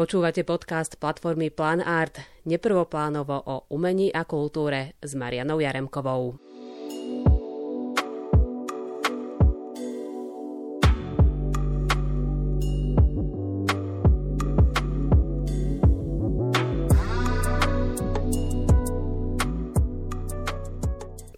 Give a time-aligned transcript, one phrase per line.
[0.00, 6.49] Počúvate podcast platformy Plan Art, neprvoplánovo o umení a kultúre s Marianou Jaremkovou.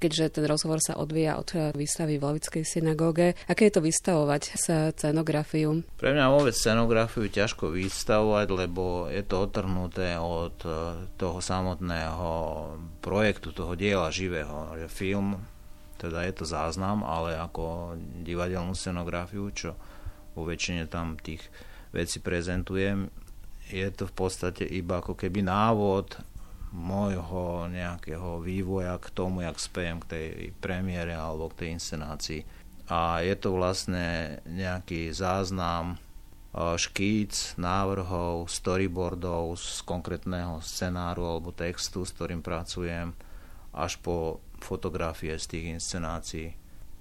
[0.02, 3.38] Keďže ten rozhovor sa odvíja od eh, výstavy v Lavickej synagóge.
[3.46, 5.86] Aké je to vystavovať sa scenografiu?
[6.02, 10.74] Pre mňa vôbec scenografiu ťažko vystavovať, lebo je to otrhnuté od eh,
[11.14, 12.30] toho samotného
[12.98, 14.74] projektu, toho diela živého.
[14.74, 15.38] Že film,
[16.02, 17.94] teda je to záznam, ale ako
[18.26, 19.78] divadelnú scenografiu, čo
[20.34, 21.46] vo väčšine tam tých
[21.94, 23.12] vecí prezentujem,
[23.70, 26.31] je to v podstate iba ako keby návod
[26.72, 30.26] môjho nejakého vývoja k tomu, jak spejem k tej
[30.58, 32.40] premiére alebo k tej inscenácii.
[32.88, 36.00] A je to vlastne nejaký záznam
[36.52, 43.16] škíc, návrhov, storyboardov z konkrétneho scenáru alebo textu, s ktorým pracujem,
[43.72, 46.52] až po fotografie z tých inscenácií.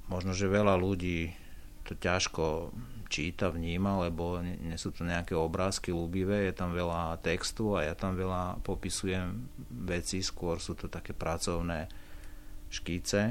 [0.07, 1.35] Možno, že veľa ľudí
[1.83, 2.71] to ťažko
[3.11, 7.93] číta, vníma, lebo nie sú to nejaké obrázky ľúbivé, je tam veľa textu a ja
[7.93, 9.51] tam veľa popisujem
[9.83, 11.91] veci, skôr sú to také pracovné
[12.71, 13.21] škíce,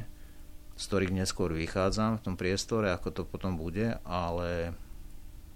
[0.76, 4.76] z ktorých neskôr vychádzam v tom priestore, ako to potom bude, ale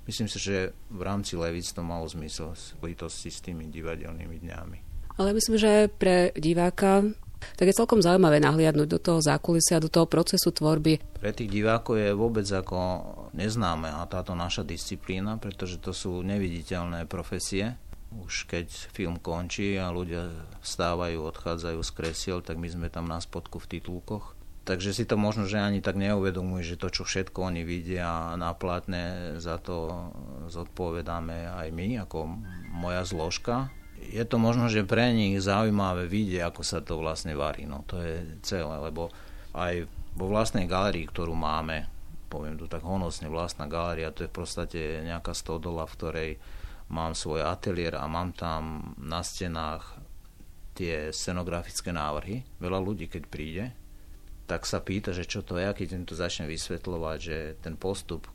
[0.08, 4.78] myslím si, že v rámci Levic to malo zmysel v spojitosti s tými divadelnými dňami.
[5.20, 7.06] Ale myslím, že pre diváka
[7.54, 11.00] tak je celkom zaujímavé nahliadnúť do toho zákulisia, do toho procesu tvorby.
[11.20, 12.78] Pre tých divákov je vôbec ako
[13.36, 17.76] neznáme a táto naša disciplína, pretože to sú neviditeľné profesie.
[18.14, 20.30] Už keď film končí a ľudia
[20.62, 24.38] vstávajú, odchádzajú z kresiel, tak my sme tam na spodku v titulkoch.
[24.64, 28.56] Takže si to možno, že ani tak neuvedomujú, že to, čo všetko oni vidia na
[28.56, 30.08] platne, za to
[30.48, 32.40] zodpovedáme aj my, ako
[32.72, 33.68] moja zložka
[34.10, 37.64] je to možno, že pre nich zaujímavé vidieť, ako sa to vlastne varí.
[37.64, 39.08] No to je celé, lebo
[39.54, 41.86] aj vo vlastnej galerii, ktorú máme,
[42.28, 46.30] poviem tu tak honosne, vlastná galéria, to je v podstate nejaká stodola, v ktorej
[46.90, 49.98] mám svoj ateliér a mám tam na stenách
[50.74, 52.42] tie scenografické návrhy.
[52.58, 53.64] Veľa ľudí, keď príde,
[54.44, 57.78] tak sa pýta, že čo to je, a keď im to začne vysvetľovať, že ten
[57.78, 58.28] postup,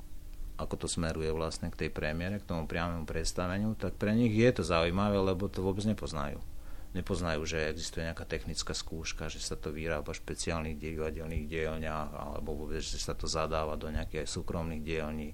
[0.59, 4.51] ako to smeruje vlastne k tej premiére, k tomu priamému predstaveniu, tak pre nich je
[4.51, 6.43] to zaujímavé, lebo to vôbec nepoznajú.
[6.91, 12.65] Nepoznajú, že existuje nejaká technická skúška, že sa to vyrába v špeciálnych divadelných dielniach, alebo
[12.65, 15.31] vôbec, že sa to zadáva do nejakých súkromných dielní,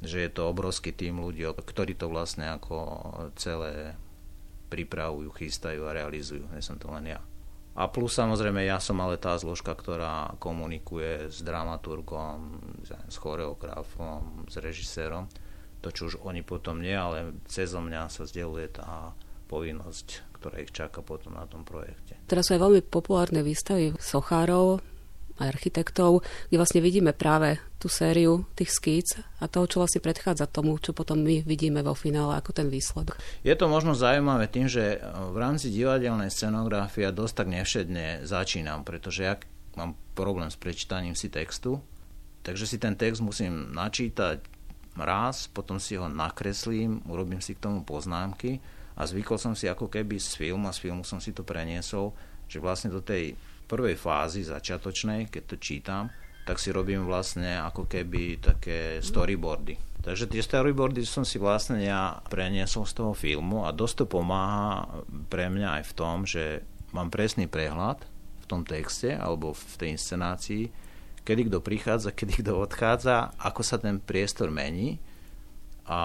[0.00, 2.78] že je to obrovský tým ľudí, ktorí to vlastne ako
[3.36, 3.92] celé
[4.72, 6.46] pripravujú, chystajú a realizujú.
[6.54, 7.20] Nie som to len ja.
[7.80, 14.60] A plus samozrejme ja som ale tá zložka, ktorá komunikuje s dramaturgom, s choreografom, s
[14.60, 15.24] režisérom.
[15.80, 19.16] To, čo už oni potom nie, ale cez mňa sa zdieľuje tá
[19.48, 22.20] povinnosť, ktorá ich čaká potom na tom projekte.
[22.28, 24.84] Teraz sú aj veľmi populárne výstavy sochárov,
[25.40, 26.20] architektov,
[26.52, 29.08] kde vlastne vidíme práve tú sériu tých skíc
[29.40, 33.16] a toho, čo vlastne predchádza tomu, čo potom my vidíme vo finále ako ten výsledok.
[33.40, 35.00] Je to možno zaujímavé tým, že
[35.32, 39.34] v rámci divadelnej scenografie dosť tak nevšedne začínam, pretože ja
[39.80, 41.80] mám problém s prečítaním si textu,
[42.44, 44.44] takže si ten text musím načítať
[45.00, 48.60] raz, potom si ho nakreslím, urobím si k tomu poznámky
[48.98, 52.12] a zvykol som si ako keby z filmu a z filmu som si to preniesol,
[52.50, 53.38] že vlastne do tej
[53.70, 56.10] prvej fázi začiatočnej, keď to čítam,
[56.42, 59.78] tak si robím vlastne ako keby také storyboardy.
[60.00, 65.04] Takže tie storyboardy som si vlastne ja preniesol z toho filmu a dosť to pomáha
[65.30, 68.02] pre mňa aj v tom, že mám presný prehľad
[68.42, 70.64] v tom texte alebo v tej inscenácii,
[71.22, 74.98] kedy kto prichádza, kedy kto odchádza, ako sa ten priestor mení
[75.90, 75.98] a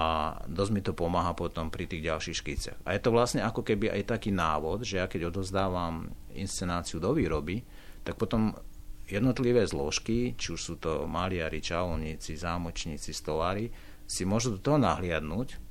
[0.50, 2.78] dosť mi to pomáha potom pri tých ďalších škiciach.
[2.82, 7.14] A je to vlastne ako keby aj taký návod, že ja keď odozdávam inscenáciu do
[7.14, 7.62] výroby,
[8.02, 8.58] tak potom
[9.06, 13.70] jednotlivé zložky, či už sú to maliari, čalovníci, zámočníci, stolári,
[14.02, 15.62] si môžu do toho nahliadnúť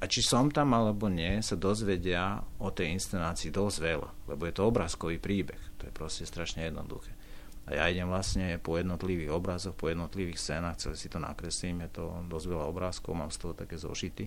[0.00, 4.52] a či som tam alebo nie, sa dozvedia o tej inscenácii dosť veľa, lebo je
[4.52, 5.80] to obrázkový príbeh.
[5.80, 7.16] To je proste strašne jednoduché.
[7.62, 12.02] A ja idem vlastne po jednotlivých obrazoch, po jednotlivých scénach, celé si to nakreslím, je
[12.02, 14.26] to dosť veľa obrázkov, mám z toho také zošity.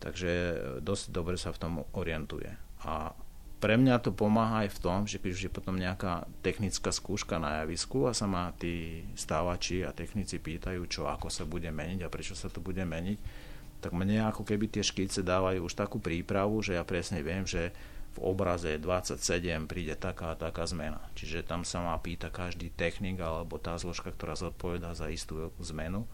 [0.00, 0.32] Takže
[0.84, 2.52] dosť dobre sa v tom orientuje.
[2.84, 3.12] A
[3.60, 7.36] pre mňa to pomáha aj v tom, že keď už je potom nejaká technická skúška
[7.36, 12.00] na javisku a sa ma tí stávači a technici pýtajú, čo ako sa bude meniť
[12.00, 13.20] a prečo sa to bude meniť,
[13.84, 17.72] tak mne ako keby tie škice dávajú už takú prípravu, že ja presne viem, že
[18.10, 20.98] v obraze 27 príde taká a taká zmena.
[21.14, 26.04] Čiže tam sa ma pýta každý technik alebo tá zložka, ktorá zodpovedá za istú zmenu,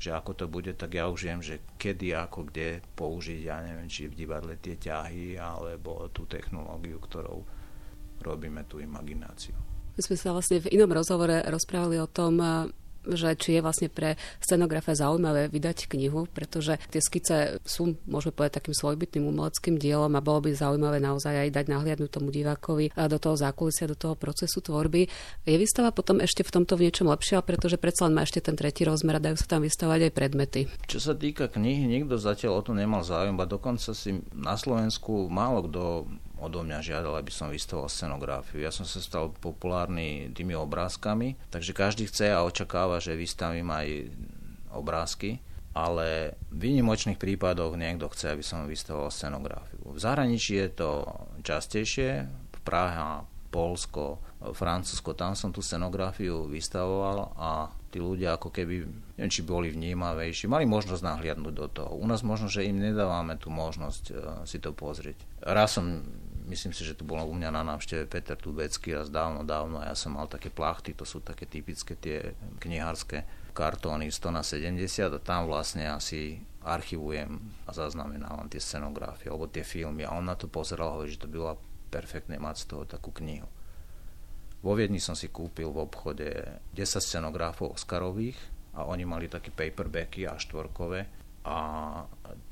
[0.00, 3.88] že ako to bude, tak ja už viem, že kedy, ako, kde použiť, ja neviem,
[3.88, 7.44] či v divadle tie ťahy, alebo tú technológiu, ktorou
[8.24, 9.56] robíme tú imagináciu.
[9.96, 12.40] My sme sa vlastne v inom rozhovore rozprávali o tom,
[13.06, 18.60] že či je vlastne pre scenografa zaujímavé vydať knihu, pretože tie skice sú, môžeme povedať,
[18.60, 23.18] takým svojbytným umeleckým dielom a bolo by zaujímavé naozaj aj dať nahliadnúť tomu divákovi do
[23.18, 25.08] toho zákulisia, do toho procesu tvorby.
[25.48, 28.56] Je výstava potom ešte v tomto v niečom lepšia, pretože predsa len má ešte ten
[28.56, 30.60] tretí rozmer a dajú sa tam vystavať aj predmety.
[30.88, 35.32] Čo sa týka knihy, nikto zatiaľ o to nemal záujem, a dokonca si na Slovensku
[35.32, 36.08] málo kto
[36.40, 38.64] odo mňa žiadal, aby som vystavoval scenografiu.
[38.64, 44.08] Ja som sa stal populárny tými obrázkami, takže každý chce a očakáva, že vystavím aj
[44.72, 45.38] obrázky,
[45.76, 49.84] ale v výnimočných prípadoch niekto chce, aby som vystavoval scenografiu.
[49.86, 50.90] V zahraničí je to
[51.46, 52.26] častejšie,
[52.60, 58.86] Praha, Polsko, Francúzsko, tam som tú scenografiu vystavoval a tí ľudia ako keby,
[59.18, 61.90] neviem, či boli vnímavejší, mali možnosť nahliadnúť do toho.
[61.98, 64.16] U nás možno, že im nedávame tú možnosť uh,
[64.46, 65.18] si to pozrieť.
[65.42, 66.06] Raz som
[66.50, 69.88] myslím si, že to bolo u mňa na návšteve Peter Tubecký raz dávno, dávno a
[69.88, 73.22] ja som mal také plachty, to sú také typické tie knihárske
[73.54, 74.82] kartóny 100 na 70
[75.14, 80.34] a tam vlastne asi archivujem a zaznamenávam tie scenografie alebo tie filmy a on na
[80.34, 81.56] to pozeral, hovorí, že to bylo
[81.88, 83.48] perfektné mať z toho takú knihu.
[84.60, 86.28] Vo Viedni som si kúpil v obchode
[86.76, 88.36] 10 scenográfov Oscarových
[88.76, 91.08] a oni mali také paperbacky a štvorkové
[91.48, 91.56] a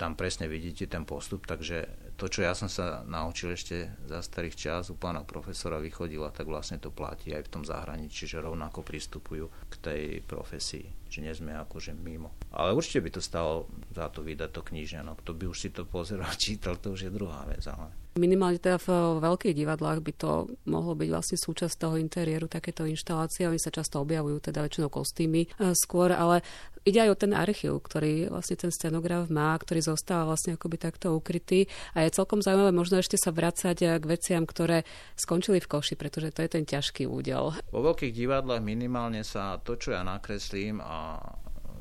[0.01, 4.59] tam presne vidíte ten postup, takže to, čo ja som sa naučil ešte za starých
[4.59, 8.83] čas u pána profesora vychodila, tak vlastne to platí aj v tom zahraničí, že rovnako
[8.83, 12.35] pristupujú k tej profesii, že nie sme akože mimo.
[12.51, 15.71] Ale určite by to stalo za to vydať to knižne, no kto by už si
[15.71, 20.13] to pozeral, čítal, to už je druhá vec, ale Minimálne teda v veľkých divadlách by
[20.19, 20.31] to
[20.67, 23.47] mohlo byť vlastne súčasť toho interiéru, takéto inštalácie.
[23.47, 25.49] Oni sa často objavujú, teda väčšinou kostýmy e,
[25.79, 26.43] skôr, ale
[26.83, 31.15] ide aj o ten archív, ktorý vlastne ten scenograf má, ktorý zostáva vlastne akoby takto
[31.15, 31.71] ukrytý.
[31.95, 34.83] A je celkom zaujímavé možno ešte sa vracať k veciam, ktoré
[35.15, 37.55] skončili v koši, pretože to je ten ťažký údel.
[37.71, 41.23] Vo veľkých divadlách minimálne sa to, čo ja nakreslím a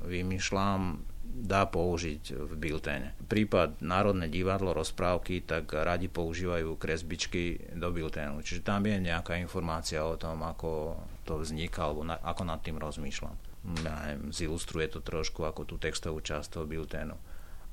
[0.06, 1.02] vymýšľam,
[1.38, 3.14] dá použiť v bilténe.
[3.30, 8.42] Prípad Národné divadlo, rozprávky, tak radi používajú kresbičky do bilténu.
[8.42, 10.98] Čiže tam je nejaká informácia o tom, ako
[11.30, 13.38] to vzniká, alebo na, ako nad tým rozmýšľam.
[13.86, 17.14] Ja neviem, zilustruje to trošku ako tú textovú časť toho bilténu.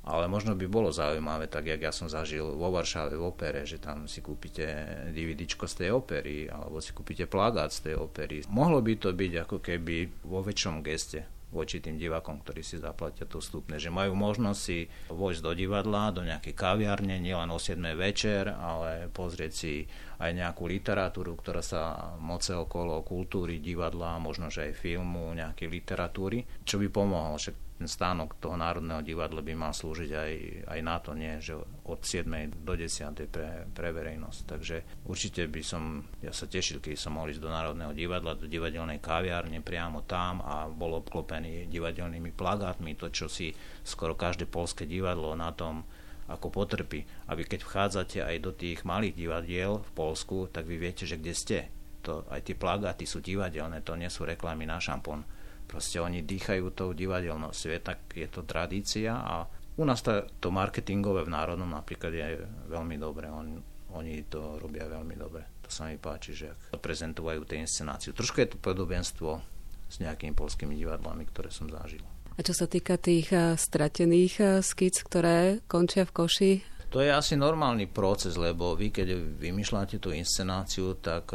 [0.05, 3.81] Ale možno by bolo zaujímavé, tak jak ja som zažil vo Varšave v opere, že
[3.81, 4.61] tam si kúpite
[5.09, 8.45] DVDčko z tej opery, alebo si kúpite plagát z tej opery.
[8.45, 13.25] Mohlo by to byť ako keby vo väčšom geste voči tým divákom, ktorí si zaplatia
[13.25, 13.81] to vstupné.
[13.81, 19.09] Že majú možnosť si vojsť do divadla, do nejakej kaviarne, nielen o 7 večer, ale
[19.09, 19.73] pozrieť si
[20.21, 26.45] aj nejakú literatúru, ktorá sa moce okolo kultúry, divadla, možno že aj filmu, nejakej literatúry,
[26.63, 27.35] čo by pomohlo.
[27.35, 30.31] Však ten stánok toho Národného divadla by mal slúžiť aj,
[30.71, 32.23] aj na to, nie, že od 7.
[32.63, 33.27] do 10.
[33.27, 34.39] pre, pre verejnosť.
[34.47, 38.47] Takže určite by som, ja sa tešil, keď som mohol ísť do Národného divadla, do
[38.47, 43.51] divadelnej kaviárne priamo tam a bol obklopený divadelnými plagátmi, to, čo si
[43.83, 45.83] skoro každé polské divadlo na tom
[46.31, 47.03] ako potrpí.
[47.27, 51.33] Aby keď vchádzate aj do tých malých divadiel v Polsku, tak vy viete, že kde
[51.35, 51.59] ste.
[52.07, 55.27] To, aj tie plagáty sú divadelné, to nie sú reklamy na šampón
[55.65, 57.61] Proste oni dýchajú tou divadelnosť.
[57.65, 59.45] Je, tak je to tradícia a
[59.75, 63.27] u nás to, to marketingové v Národnom napríklad je veľmi dobré.
[63.27, 63.59] On,
[63.91, 65.43] oni to robia veľmi dobre.
[65.65, 68.15] To sa mi páči, že prezentujú tie inscenáciu.
[68.15, 69.41] Trošku je to podobenstvo
[69.89, 72.01] s nejakými polskými divadlami, ktoré som zažil.
[72.35, 76.51] A čo sa týka tých uh, stratených uh, skic, ktoré končia v koši,
[76.89, 81.31] to je asi normálny proces, lebo vy keď vymýšľate tú inscenáciu, tak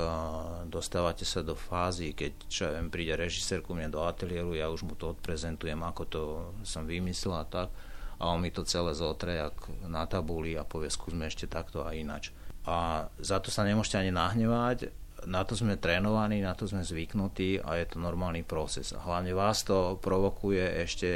[0.68, 4.70] dostávate sa do fázy, keď čo ja viem, príde režisér ku mne do ateliéru, ja
[4.72, 6.22] už mu to odprezentujem, ako to
[6.64, 7.68] som vymyslel a tak
[8.20, 9.56] a on mi to celé zotre jak
[9.88, 12.28] na tabuli a povie, skúsme ešte takto a inač.
[12.68, 14.92] A za to sa nemôžete ani nahnevať,
[15.26, 18.96] na to sme trénovaní, na to sme zvyknutí a je to normálny proces.
[18.96, 21.08] Hlavne vás to provokuje ešte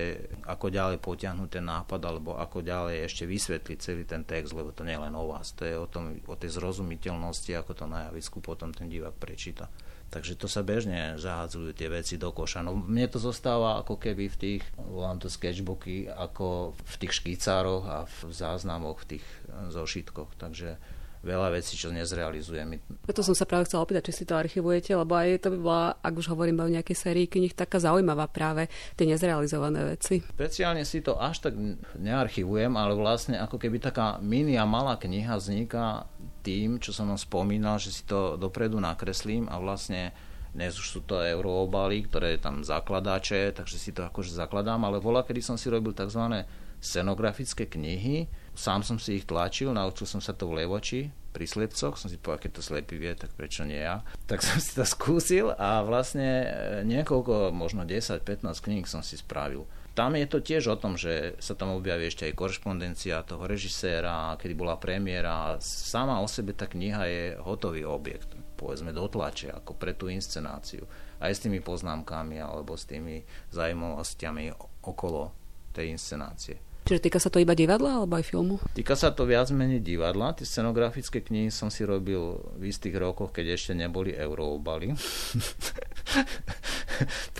[0.45, 4.85] ako ďalej potiahnuť ten nápad alebo ako ďalej ešte vysvetliť celý ten text, lebo to
[4.85, 8.11] nie je len o vás, to je o, tom, o tej zrozumiteľnosti, ako to na
[8.11, 9.71] javisku potom ten divák prečíta.
[10.13, 12.63] Takže to sa bežne zahádzajú tie veci do koša.
[12.63, 17.85] No mne to zostáva ako keby v tých, volám to sketchbooky, ako v tých škicároch
[17.89, 19.27] a v záznamoch, v tých
[19.75, 20.39] zošitkoch.
[20.39, 20.79] Takže
[21.25, 22.85] veľa vecí, čo nezrealizujem.
[23.09, 25.87] Preto som sa práve chcela opýtať, či si to archivujete, lebo aj to by bola,
[25.99, 30.21] ak už hovorím o nejakej sérii knih, taká zaujímavá práve tie nezrealizované veci.
[30.21, 31.57] Speciálne si to až tak
[31.97, 36.07] nearchivujem, ale vlastne ako keby taká mini a malá kniha vzniká
[36.45, 40.13] tým, čo som vám spomínal, že si to dopredu nakreslím a vlastne
[40.55, 45.27] Dnes už sú to euroobaly, ktoré tam zakladáče, takže si to akože zakladám, ale vola,
[45.27, 46.47] kedy som si robil tzv.
[46.79, 51.99] scenografické knihy, sám som si ich tlačil, naučil som sa to v Levoči, pri slepcoch,
[51.99, 54.07] som si povedal, keď to slepý vie, tak prečo nie ja.
[54.31, 56.49] Tak som si to skúsil a vlastne e,
[56.87, 59.67] niekoľko, možno 10-15 kníh som si spravil.
[59.99, 64.35] Tam je to tiež o tom, že sa tam objaví ešte aj korešpondencia toho režiséra,
[64.39, 65.59] kedy bola premiéra.
[65.63, 68.31] Sama o sebe tá kniha je hotový objekt
[68.65, 70.89] povedzme do tlače, ako pre tú inscenáciu.
[71.21, 73.21] Aj s tými poznámkami alebo s tými
[73.53, 74.57] zaujímavostiami
[74.87, 75.35] okolo
[75.77, 76.64] tej inscenácie.
[76.85, 78.61] Čiže týka sa to iba divadla alebo aj filmu?
[78.77, 80.37] Týka sa to viac menej divadla.
[80.37, 84.93] Tie scenografické knihy som si robil v istých rokoch, keď ešte neboli euroobaly.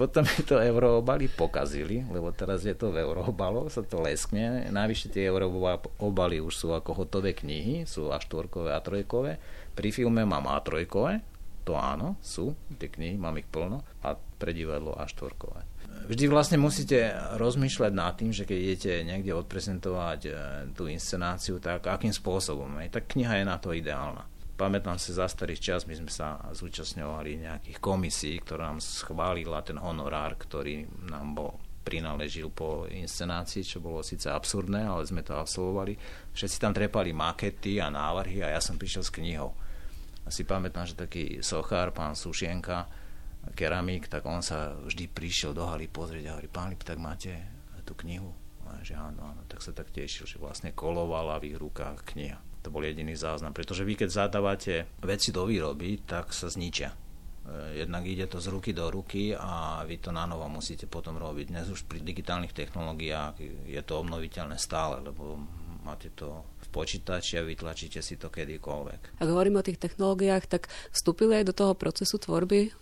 [0.01, 4.65] Potom mi to euroobaly pokazili, lebo teraz je to v euroobaloch, sa to leskne.
[4.73, 9.37] Najvyššie tie euroobaly už sú ako hotové knihy, sú až štvorkové a trojkové.
[9.77, 10.89] Pri filme mám A3,
[11.69, 15.74] to áno, sú, tie knihy, mám ich plno, a pre divadlo až štvorkové
[16.05, 20.31] vždy vlastne musíte rozmýšľať nad tým, že keď idete niekde odprezentovať e,
[20.77, 22.69] tú inscenáciu, tak akým spôsobom.
[22.81, 24.25] Aj tak kniha je na to ideálna.
[24.55, 29.83] Pamätám si za starých čas, my sme sa zúčastňovali nejakých komisí, ktorá nám schválila ten
[29.83, 35.99] honorár, ktorý nám bol prináležil po inscenácii, čo bolo síce absurdné, ale sme to absolvovali.
[36.33, 39.53] Všetci tam trepali makety a návrhy a ja som prišiel s knihou.
[40.25, 42.89] Asi pamätám, že taký sochár, pán Sušienka,
[43.53, 47.37] keramik, tak on sa vždy prišiel do haly pozrieť a hovorí, pán Lip, tak máte
[47.85, 48.33] tú knihu?
[48.65, 52.41] A že áno, áno, tak sa tak tešil, že vlastne kolovala v ich rukách kniha.
[52.65, 56.97] To bol jediný záznam, pretože vy keď zadávate veci do výroby, tak sa zničia.
[57.45, 61.21] E, jednak ide to z ruky do ruky a vy to na novo musíte potom
[61.21, 61.53] robiť.
[61.53, 63.37] Dnes už pri digitálnych technológiách
[63.69, 65.37] je to obnoviteľné stále, lebo
[65.85, 69.21] máte to v počítači a vytlačíte si to kedykoľvek.
[69.21, 72.73] Ak hovorím o tých technológiách, tak vstúpili aj do toho procesu tvorby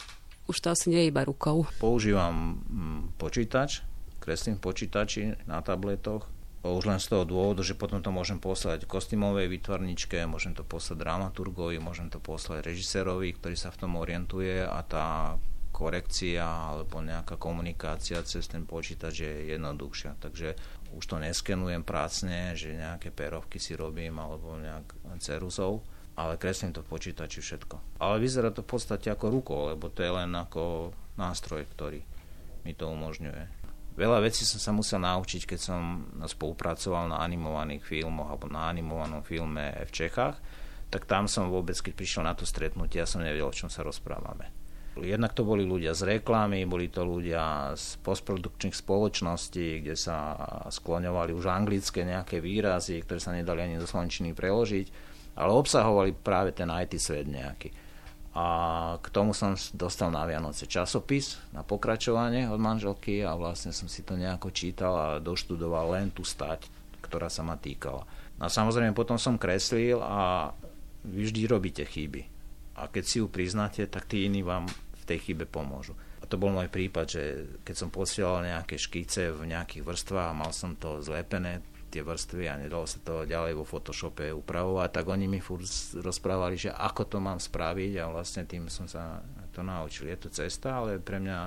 [0.52, 1.64] už to asi nie je iba rukou.
[1.80, 3.80] Používam mm, počítač,
[4.21, 6.28] kreslím počítači na tabletoch,
[6.62, 11.02] už len z toho dôvodu, že potom to môžem poslať kostýmovej výtvarničke, môžem to poslať
[11.02, 15.35] dramaturgovi, môžem to poslať režisérovi, ktorý sa v tom orientuje a tá
[15.75, 20.23] korekcia alebo nejaká komunikácia cez ten počítač je jednoduchšia.
[20.23, 20.54] Takže
[20.94, 25.82] už to neskenujem prácne, že nejaké perovky si robím alebo nejak ceruzov,
[26.16, 28.00] ale kreslím to v počítači všetko.
[28.00, 32.04] Ale vyzerá to v podstate ako rukou, lebo to je len ako nástroj, ktorý
[32.69, 33.64] mi to umožňuje.
[33.92, 39.21] Veľa vecí som sa musel naučiť, keď som spolupracoval na animovaných filmoch alebo na animovanom
[39.21, 40.37] filme v Čechách,
[40.88, 43.85] tak tam som vôbec, keď prišiel na to stretnutie, ja som nevedel, o čom sa
[43.85, 44.49] rozprávame.
[44.92, 50.37] Jednak to boli ľudia z reklamy, boli to ľudia z postprodukčných spoločností, kde sa
[50.69, 56.52] skloňovali už anglické nejaké výrazy, ktoré sa nedali ani do slovenčiny preložiť ale obsahovali práve
[56.52, 57.72] ten IT svet nejaký.
[58.32, 58.44] A
[58.96, 64.00] k tomu som dostal na Vianoce časopis na pokračovanie od manželky a vlastne som si
[64.00, 66.64] to nejako čítal a doštudoval len tú stať,
[67.04, 68.08] ktorá sa ma týkala.
[68.40, 70.48] A samozrejme potom som kreslil a
[71.04, 72.24] vy vždy robíte chyby.
[72.80, 75.92] A keď si ju priznáte, tak tí iní vám v tej chybe pomôžu.
[76.22, 77.22] A to bol môj prípad, že
[77.68, 81.60] keď som posielal nejaké škice v nejakých vrstvách a mal som to zlepené,
[81.92, 85.68] tie vrstvy a nedalo sa to ďalej vo Photoshope upravovať, tak oni mi furt
[86.00, 89.20] rozprávali, že ako to mám spraviť a vlastne tým som sa
[89.52, 90.08] to naučil.
[90.08, 91.38] Je to cesta, ale pre mňa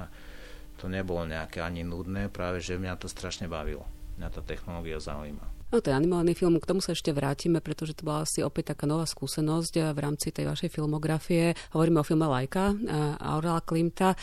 [0.78, 3.90] to nebolo nejaké ani nudné, práve že mňa to strašne bavilo.
[4.22, 5.44] Mňa tá technológia zaujíma.
[5.74, 8.86] No je animovaný film, k tomu sa ešte vrátime, pretože to bola asi opäť taká
[8.86, 11.58] nová skúsenosť v rámci tej vašej filmografie.
[11.74, 12.78] Hovoríme o filme Lajka,
[13.20, 14.14] Aurela Klimta.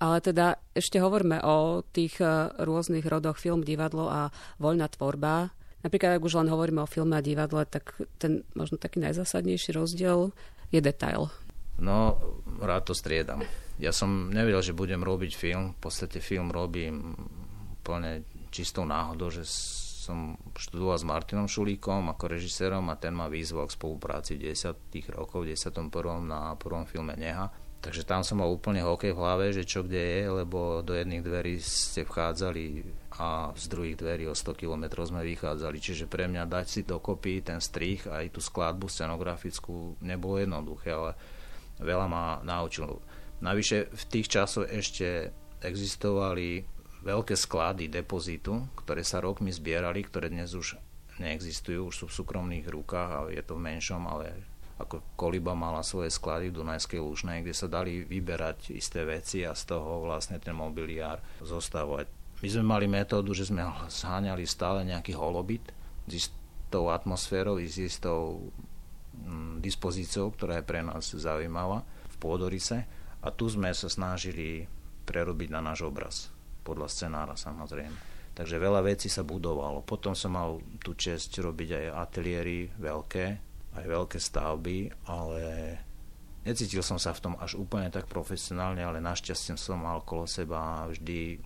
[0.00, 2.18] Ale teda ešte hovoríme o tých
[2.58, 5.54] rôznych rodoch film, divadlo a voľná tvorba.
[5.80, 10.32] Napríklad, ak už len hovoríme o filme a divadle, tak ten možno taký najzásadnejší rozdiel
[10.68, 11.32] je detail.
[11.80, 12.20] No,
[12.60, 13.40] rád to striedam.
[13.80, 15.72] Ja som nevedel, že budem robiť film.
[15.80, 17.16] V podstate film robím
[17.80, 23.68] úplne čistou náhodou, že som študoval s Martinom Šulíkom ako režisérom a ten ma vyzval
[23.68, 24.76] k spolupráci v 10.
[25.16, 25.72] rokoch, v 11.
[26.28, 27.48] na prvom filme Neha
[27.80, 31.24] Takže tam som mal úplne hokej v hlave, že čo kde je, lebo do jedných
[31.24, 32.84] dverí ste vchádzali
[33.16, 35.80] a z druhých dverí o 100 km sme vychádzali.
[35.80, 41.16] Čiže pre mňa dať si dokopy ten strich aj tú skladbu scenografickú nebolo jednoduché, ale
[41.80, 43.00] veľa ma naučil.
[43.40, 45.32] Navyše v tých časoch ešte
[45.64, 46.60] existovali
[47.00, 50.76] veľké sklady depozitu, ktoré sa rokmi zbierali, ktoré dnes už
[51.16, 54.36] neexistujú, už sú v súkromných rukách a je to v menšom, ale
[54.80, 59.52] ako Koliba mala svoje sklady v Dunajskej Lužnej, kde sa dali vyberať isté veci a
[59.52, 62.08] z toho vlastne ten mobiliár zostavovať.
[62.40, 63.60] My sme mali metódu, že sme
[64.00, 65.68] zháňali stále nejaký holobit
[66.08, 68.48] s istou atmosférou, s istou
[69.20, 72.88] mm, dispozíciou, ktorá je pre nás zaujímavá v pôdorise
[73.20, 74.64] A tu sme sa snažili
[75.04, 76.32] prerobiť na náš obraz,
[76.64, 78.08] podľa scenára samozrejme.
[78.32, 79.84] Takže veľa vecí sa budovalo.
[79.84, 85.42] Potom som mal tú čest robiť aj ateliéry veľké, aj veľké stavby, ale
[86.42, 90.88] necítil som sa v tom až úplne tak profesionálne, ale našťastie som mal okolo seba
[90.90, 91.38] vždy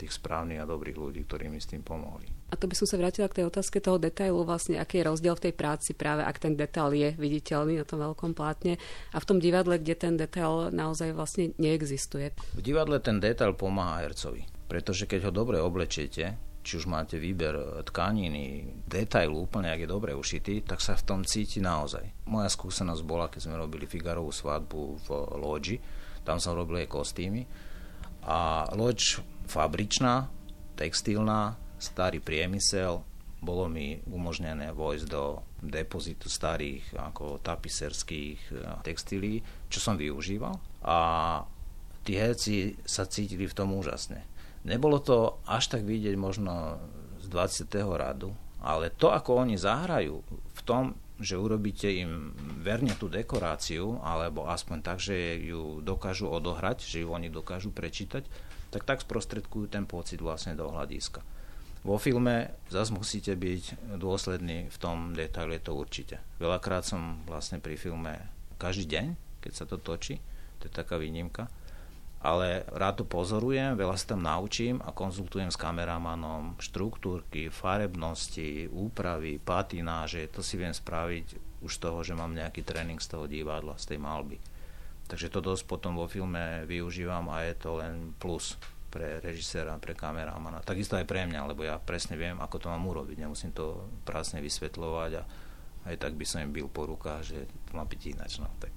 [0.00, 2.24] tých správnych a dobrých ľudí, ktorí mi s tým pomohli.
[2.50, 5.36] A to by som sa vrátila k tej otázke toho detailu, vlastne aký je rozdiel
[5.36, 8.80] v tej práci práve ak ten detail je viditeľný na tom veľkom plátne
[9.12, 12.32] a v tom divadle, kde ten detail naozaj vlastne neexistuje.
[12.56, 17.82] V divadle ten detail pomáha hercovi, pretože keď ho dobre oblečiete, či už máte výber
[17.88, 22.28] tkaniny, detailu úplne, ak je dobre ušitý, tak sa v tom cíti naozaj.
[22.28, 25.08] Moja skúsenosť bola, keď sme robili Figarovú svadbu v
[25.40, 25.76] Lodži,
[26.24, 27.42] tam som robil aj kostýmy
[28.24, 30.28] a loď fabričná,
[30.76, 33.00] textilná, starý priemysel,
[33.40, 39.40] bolo mi umožnené vojsť do depozitu starých ako tapiserských eh, textilí,
[39.72, 40.60] čo som využíval.
[40.84, 40.98] A
[42.04, 44.28] tí herci sa cítili v tom úžasne.
[44.64, 46.76] Nebolo to až tak vidieť možno
[47.20, 47.70] z 20.
[47.96, 54.48] radu, ale to, ako oni zahrajú v tom, že urobíte im verne tú dekoráciu, alebo
[54.48, 58.24] aspoň tak, že ju dokážu odohrať, že ju oni dokážu prečítať,
[58.72, 61.20] tak tak sprostredkujú ten pocit vlastne do hľadiska.
[61.80, 66.20] Vo filme zase musíte byť dôslední v tom detaile, to určite.
[66.36, 68.20] Veľakrát som vlastne pri filme
[68.60, 69.06] každý deň,
[69.40, 70.20] keď sa to točí,
[70.60, 71.48] to je taká výnimka,
[72.20, 79.40] ale rád to pozorujem, veľa sa tam naučím a konzultujem s kameramanom štruktúrky, farebnosti, úpravy,
[79.40, 83.80] patináže, to si viem spraviť už z toho, že mám nejaký tréning z toho divadla,
[83.80, 84.36] z tej malby.
[85.08, 88.54] Takže to dosť potom vo filme využívam a je to len plus
[88.90, 90.62] pre režiséra, pre kameramana.
[90.62, 93.22] Takisto aj pre mňa, lebo ja presne viem, ako to mám urobiť.
[93.22, 95.22] Nemusím to prásne vysvetľovať a
[95.90, 97.38] aj tak by som im bil po rukách, že
[97.70, 98.38] to má byť ináč.
[98.42, 98.70] No, tak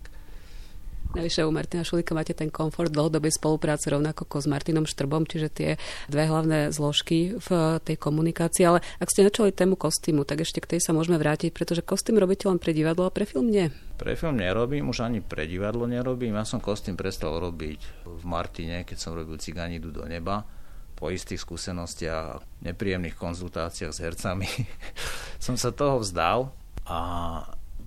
[1.13, 5.47] Navyše u Martina Šulika máte ten komfort dlhodobej spolupráce rovnako ako s Martinom Štrbom, čiže
[5.53, 5.69] tie
[6.09, 8.65] dve hlavné zložky v tej komunikácii.
[8.65, 12.17] Ale ak ste načali tému kostýmu, tak ešte k tej sa môžeme vrátiť, pretože kostým
[12.17, 13.69] robíte len pre divadlo a pre film nie.
[13.93, 16.33] Pre film nerobím, už ani pre divadlo nerobím.
[16.33, 20.41] Ja som kostým prestal robiť v Martine, keď som robil Cigáni idú do neba
[20.97, 24.49] po istých skúsenostiach a nepríjemných konzultáciách s hercami
[25.45, 26.49] som sa toho vzdal
[26.89, 26.99] a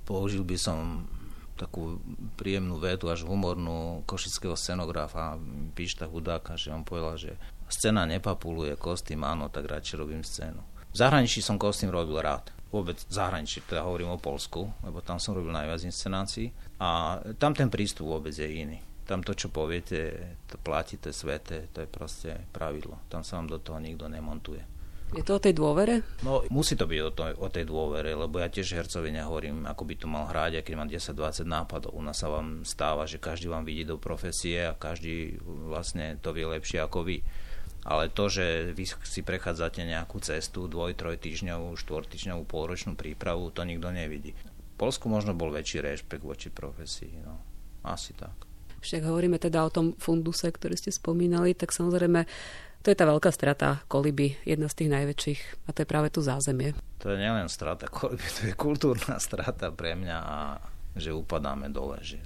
[0.07, 1.09] použil by som
[1.57, 1.99] takú
[2.37, 5.41] príjemnú vetu, až humornú košického scenografa
[5.73, 7.33] Pišta Hudáka, že on povedal, že
[7.67, 10.61] scéna nepapuluje kostým, áno, tak radšej robím scénu.
[10.93, 12.53] V zahraničí som kostým robil rád.
[12.73, 16.53] Vôbec v zahraničí, teda hovorím o Polsku, lebo tam som robil najviac inscenácií.
[16.81, 18.81] A tam ten prístup vôbec je iný.
[19.07, 22.99] Tam to, čo poviete, to platí, to je sveté, to je proste pravidlo.
[23.07, 24.76] Tam sa vám do toho nikto nemontuje.
[25.15, 26.03] Je to o tej dôvere?
[26.27, 29.83] No, musí to byť o, to, o tej dôvere, lebo ja tiež hercovi nehovorím, ako
[29.87, 31.95] by to mal hrať, a keď mám 10-20 nápadov.
[31.95, 36.35] U nás sa vám stáva, že každý vám vidí do profesie a každý vlastne to
[36.35, 37.23] vie lepšie ako vy.
[37.87, 43.55] Ale to, že vy si prechádzate nejakú cestu, dvoj, troj týždňovú, štvor týždňovú, polročnú prípravu,
[43.55, 44.35] to nikto nevidí.
[44.35, 47.23] V Polsku možno bol väčší rešpekt voči profesii.
[47.23, 47.39] No.
[47.87, 48.35] Asi tak.
[48.83, 52.27] Však hovoríme teda o tom funduse, ktorý ste spomínali, tak samozrejme
[52.87, 56.23] to je tá veľká strata koliby, jedna z tých najväčších a to je práve tu
[56.23, 56.71] zázemie.
[57.03, 60.39] To je nielen strata koliby, to je kultúrna strata pre mňa a
[60.95, 61.99] že upadáme dole.
[61.99, 62.23] Že,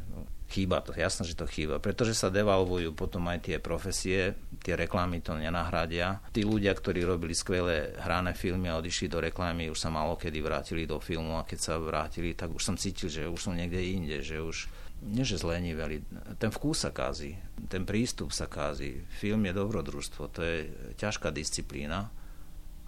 [0.52, 5.24] chýba to, jasno, že to chýba, pretože sa devalvujú potom aj tie profesie, tie reklamy
[5.24, 6.20] to nenahradia.
[6.28, 10.44] Tí ľudia, ktorí robili skvelé hrané filmy a odišli do reklamy, už sa malo kedy
[10.44, 13.80] vrátili do filmu a keď sa vrátili, tak už som cítil, že už som niekde
[13.80, 14.68] inde, že už
[15.00, 16.04] nie že zleniveli,
[16.36, 17.36] ten vkus sa kází,
[17.72, 19.00] ten prístup sa kází.
[19.08, 20.56] Film je dobrodružstvo, to je
[21.00, 22.12] ťažká disciplína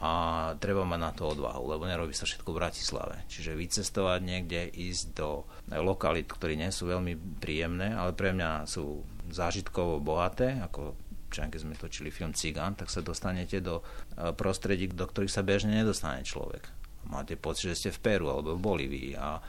[0.02, 0.12] a
[0.58, 3.16] treba mať na to odvahu, lebo nerobí sa všetko v Bratislave.
[3.30, 9.06] Čiže vycestovať niekde, ísť do lokalit, ktoré nie sú veľmi príjemné, ale pre mňa sú
[9.30, 10.98] zážitkovo bohaté, ako
[11.32, 15.72] keď sme točili film Cigán, tak sa dostanete do eh, prostredí, do ktorých sa bežne
[15.72, 16.68] nedostane človek.
[17.08, 19.40] Máte pocit, že ste v Peru alebo v Bolívii a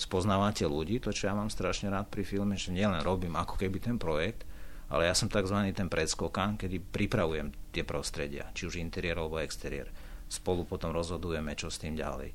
[0.00, 3.84] spoznávate ľudí, to čo ja mám strašne rád pri filme, že nielen robím ako keby
[3.84, 4.48] ten projekt,
[4.88, 5.54] ale ja som tzv.
[5.76, 9.92] ten predskokan, kedy pripravujem tie prostredia, či už interiér alebo exteriér.
[10.26, 12.32] Spolu potom rozhodujeme, čo s tým ďalej.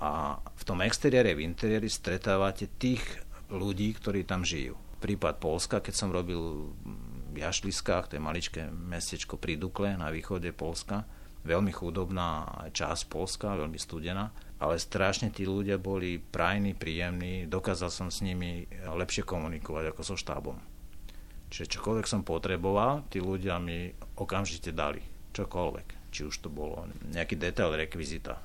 [0.00, 3.02] A v tom exteriére, v interiéri stretávate tých
[3.50, 4.78] ľudí, ktorí tam žijú.
[5.02, 6.72] Prípad Polska, keď som robil
[7.34, 11.04] v Jašliskách, to je maličké mestečko pri Dukle na východe Polska,
[11.44, 18.08] veľmi chudobná časť Polska, veľmi studená ale strašne tí ľudia boli prajní, príjemní, dokázal som
[18.08, 20.56] s nimi lepšie komunikovať ako so štábom.
[21.50, 25.02] Čiže čokoľvek som potreboval, tí ľudia mi okamžite dali.
[25.34, 26.10] Čokoľvek.
[26.14, 28.38] Či už to bolo nejaký detail rekvizita.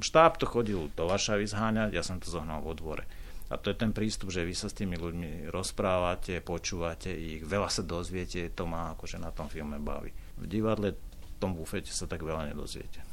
[0.00, 3.04] Štáb to chodil do Varšavy zháňať, ja som to zohnal vo dvore.
[3.50, 7.66] A to je ten prístup, že vy sa s tými ľuďmi rozprávate, počúvate ich, veľa
[7.66, 10.14] sa dozviete, to má akože na tom filme baví.
[10.38, 13.09] V divadle, v tom bufete sa tak veľa nedozviete.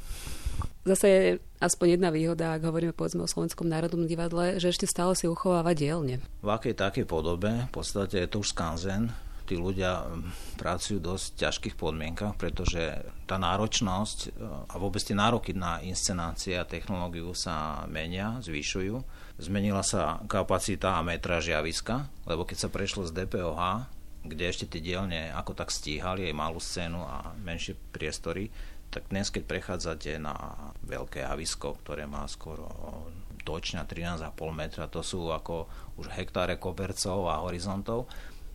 [0.88, 1.22] Zase je
[1.60, 5.76] aspoň jedna výhoda, ak hovoríme povedzme o Slovenskom národnom divadle, že ešte stále si uchováva
[5.76, 6.24] dielne.
[6.40, 9.12] V akej takej podobe, v podstate je to už skanzen,
[9.48, 15.16] tí ľudia mm, pracujú v dosť ťažkých podmienkach, pretože tá náročnosť e, a vôbec tie
[15.16, 19.00] nároky na inscenácie a technológiu sa menia, zvyšujú.
[19.40, 23.88] Zmenila sa kapacita a metra javiska, lebo keď sa prešlo z DPOH,
[24.28, 28.52] kde ešte tie dielne ako tak stíhali aj malú scénu a menšie priestory,
[28.88, 30.34] tak dnes, keď prechádzate na
[30.84, 32.68] veľké javisko, ktoré má skoro
[33.44, 38.08] točňa 13,5 metra, to sú ako už hektáre kobercov a horizontov,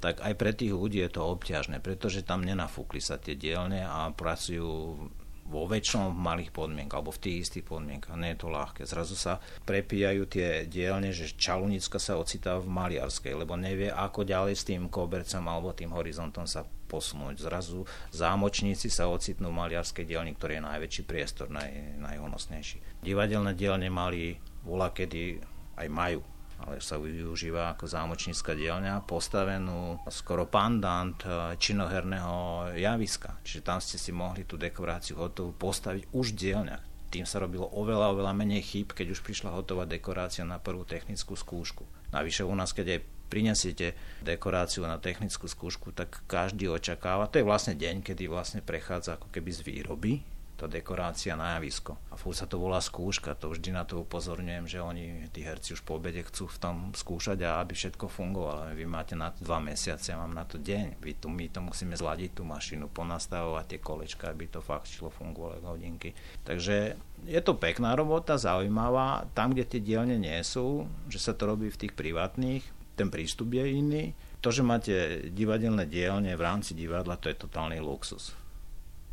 [0.04, 4.12] tak aj pre tých ľudí je to obťažné, pretože tam nenafúkli sa tie dielne a
[4.12, 5.00] pracujú
[5.44, 8.16] vo väčšom v malých podmienkach alebo v tých istých podmienkach.
[8.16, 8.88] Nie je to ľahké.
[8.88, 14.56] Zrazu sa prepíjajú tie dielne, že Čalunicka sa ocitá v Maliarskej, lebo nevie, ako ďalej
[14.56, 16.64] s tým kobercom alebo tým horizontom sa
[16.94, 17.42] posunúť.
[17.42, 23.02] Zrazu zámočníci sa ocitnú v Maliarskej dielni, ktorý je najväčší priestor, naj, najhonosnejší.
[23.02, 25.42] Divadelné dielne mali vola, kedy
[25.82, 26.22] aj majú
[26.64, 33.44] ale sa využíva ako zámočnícka dielňa, postavenú skoro pandant eh, činoherného javiska.
[33.44, 36.84] Čiže tam ste si mohli tú dekoráciu hotovú postaviť už v dielňach.
[37.14, 41.38] Tým sa robilo oveľa, oveľa menej chýb, keď už prišla hotová dekorácia na prvú technickú
[41.38, 41.86] skúšku.
[42.10, 43.00] Navyše u nás, keď aj
[43.34, 49.18] prinesiete dekoráciu na technickú skúšku, tak každý očakáva, to je vlastne deň, kedy vlastne prechádza
[49.18, 50.14] ako keby z výroby
[50.54, 51.98] tá dekorácia na javisko.
[52.08, 55.76] A furt sa to volá skúška, to vždy na to upozorňujem, že oni, tí herci
[55.76, 58.72] už po obede chcú v tom skúšať a aby všetko fungovalo.
[58.72, 61.04] Vy máte na to dva mesiace, ja mám na to deň.
[61.04, 65.12] Vy tu, my to musíme zladiť tú mašinu, ponastavovať tie kolečka, aby to fakt šlo
[65.12, 66.16] fungovalo hodinky.
[66.48, 66.96] Takže
[67.28, 69.28] je to pekná robota, zaujímavá.
[69.36, 72.64] Tam, kde tie dielne nie sú, že sa to robí v tých privátnych,
[72.94, 74.04] ten prístup je iný.
[74.44, 78.36] To, že máte divadelné dielne v rámci divadla, to je totálny luxus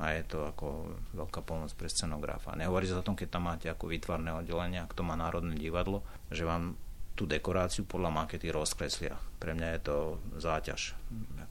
[0.01, 2.57] a je to ako veľká pomoc pre scenografa.
[2.57, 6.01] Nehovorí sa o tom, keď tam máte ako výtvarné oddelenie, ak to má Národné divadlo,
[6.33, 6.73] že vám
[7.13, 9.21] tú dekoráciu podľa makety rozkreslia.
[9.37, 9.97] Pre mňa je to
[10.41, 10.97] záťaž.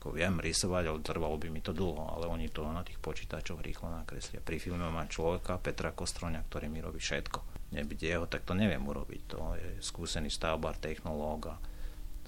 [0.02, 3.62] Ako viem rysovať, ale trvalo by mi to dlho, ale oni to na tých počítačoch
[3.62, 4.42] rýchlo nakreslia.
[4.42, 7.70] Pri filme mám človeka, Petra Kostroňa, ktorý mi robí všetko.
[7.70, 9.22] Nebyť jeho, tak to neviem urobiť.
[9.30, 11.56] To je skúsený stavbar, technológ a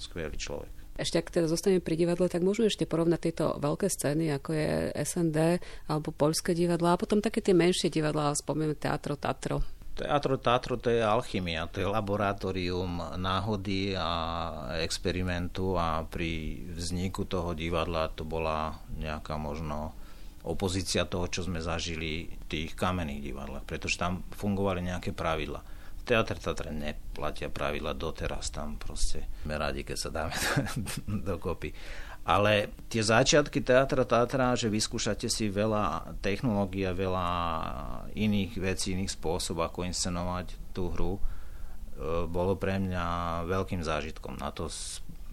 [0.01, 0.81] skvelý človek.
[1.01, 4.69] Ešte ak teda zostaneme pri divadle, tak môžeme ešte porovnať tieto veľké scény, ako je
[5.01, 9.63] SND alebo Poľské divadla a potom také tie menšie divadlá, spomenúť Teatro Tatro.
[9.95, 14.11] Teatro Tatro to je alchymia, to je laboratórium náhody a
[14.83, 19.97] experimentu a pri vzniku toho divadla to bola nejaká možno
[20.41, 26.37] opozícia toho, čo sme zažili v tých kamenných divadlách, pretože tam fungovali nejaké pravidla Teatr
[26.37, 30.35] Tatre neplatia pravidla doteraz, tam proste sme radi, keď sa dáme
[31.29, 31.71] dokopy.
[32.21, 37.27] Ale tie začiatky Teatra Tatra, že vyskúšate si veľa technológií a veľa
[38.13, 41.21] iných vecí, iných spôsobov, ako inscenovať tú hru, e,
[42.29, 43.05] bolo pre mňa
[43.49, 44.37] veľkým zážitkom.
[44.37, 44.69] Na to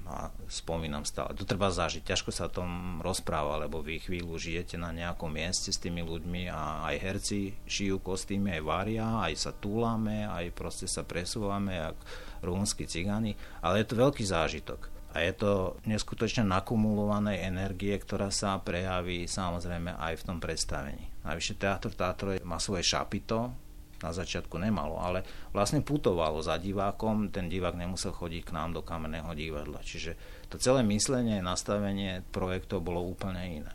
[0.09, 1.37] a spomínam stále.
[1.37, 2.01] To treba zažiť.
[2.01, 6.49] Ťažko sa o tom rozpráva, lebo vy chvíľu žijete na nejakom mieste s tými ľuďmi
[6.49, 11.97] a aj herci šijú kostýmy, aj varia, aj sa túlame, aj proste sa presúvame, jak
[12.41, 14.81] rumúnsky cigáni, ale je to veľký zážitok.
[15.13, 15.53] A je to
[15.89, 21.05] neskutočne nakumulovanej energie, ktorá sa prejaví samozrejme aj v tom predstavení.
[21.25, 23.68] Najvyššie teatr Tátro má svoje šapito,
[23.99, 28.83] na začiatku nemalo, ale vlastne putovalo za divákom, ten divák nemusel chodiť k nám do
[28.87, 29.83] kamenného divadla.
[29.83, 30.15] Čiže
[30.47, 33.73] to celé myslenie, nastavenie projektov bolo úplne iné.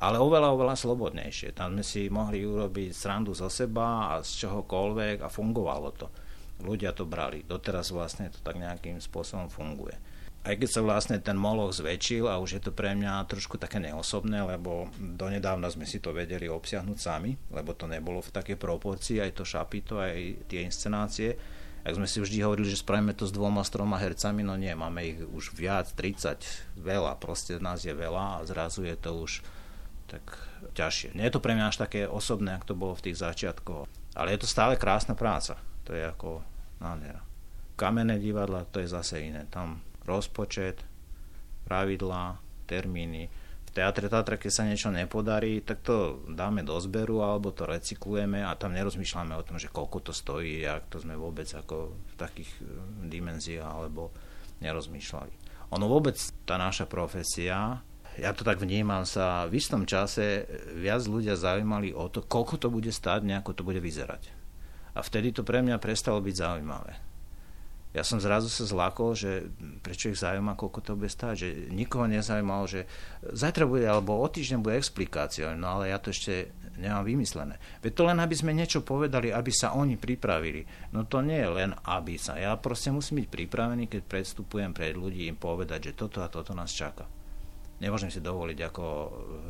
[0.00, 1.52] Ale oveľa, oveľa slobodnejšie.
[1.52, 6.08] Tam sme si mohli urobiť srandu zo seba a z čohokoľvek a fungovalo to.
[6.64, 7.44] Ľudia to brali.
[7.44, 10.09] Doteraz vlastne to tak nejakým spôsobom funguje
[10.40, 13.76] aj keď sa vlastne ten moloch zväčšil a už je to pre mňa trošku také
[13.76, 19.20] neosobné, lebo donedávna sme si to vedeli obsiahnuť sami, lebo to nebolo v takej proporcii,
[19.20, 21.36] aj to šapito, aj tie inscenácie.
[21.84, 24.72] Ak sme si vždy hovorili, že spravíme to s dvoma, s troma hercami, no nie,
[24.72, 29.44] máme ich už viac, 30, veľa, proste nás je veľa a zrazu je to už
[30.08, 30.24] tak
[30.72, 31.16] ťažšie.
[31.16, 33.84] Nie je to pre mňa až také osobné, ako to bolo v tých začiatkoch,
[34.16, 35.60] ale je to stále krásna práca.
[35.84, 36.40] To je ako
[36.80, 37.20] nádhera.
[37.76, 39.48] Kamenné divadla, to je zase iné.
[39.48, 40.82] Tam rozpočet,
[41.70, 43.30] pravidlá, termíny.
[43.70, 48.42] V teatre Tatra, keď sa niečo nepodarí, tak to dáme do zberu alebo to recyklujeme
[48.42, 52.14] a tam nerozmýšľame o tom, že koľko to stojí, ak to sme vôbec ako v
[52.18, 52.66] takých eh,
[53.06, 54.10] dimenziách alebo
[54.58, 55.34] nerozmýšľali.
[55.70, 57.78] Ono vôbec, tá naša profesia,
[58.18, 60.42] ja to tak vnímam, sa v istom čase
[60.74, 64.34] viac ľudia zaujímali o to, koľko to bude stáť, nejako to bude vyzerať.
[64.98, 67.09] A vtedy to pre mňa prestalo byť zaujímavé
[67.90, 69.50] Ja som zrazu sa zlákol, že
[69.82, 72.86] prečo ich zaujíma, koľko to bude stáť, že nikoho nezaujímalo, že
[73.26, 77.58] zajtra bude, alebo o týždeň bude explikácia, no ale ja to ešte nemám vymyslené.
[77.82, 80.62] Veď to len, aby sme niečo povedali, aby sa oni pripravili.
[80.94, 82.38] No to nie je len, aby sa.
[82.38, 86.54] Ja proste musím byť pripravený, keď predstupujem pred ľudí, im povedať, že toto a toto
[86.54, 87.10] nás čaká.
[87.82, 88.84] Nemôžem si dovoliť ako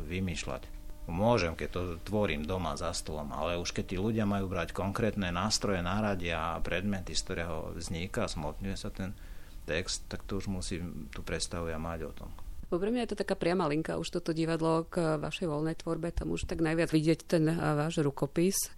[0.09, 0.80] vymýšľať.
[1.11, 5.27] Môžem, keď to tvorím doma za stolom, ale už keď tí ľudia majú brať konkrétne
[5.29, 9.11] nástroje, náradia a predmety, z ktorého vzniká, smotňuje sa ten
[9.67, 12.31] text, tak to už musím tú predstavu ja mať o tom.
[12.71, 16.31] Pre mňa je to taká priama linka, už toto divadlo k vašej voľnej tvorbe, tam
[16.31, 18.71] už tak najviac vidieť ten váš rukopis.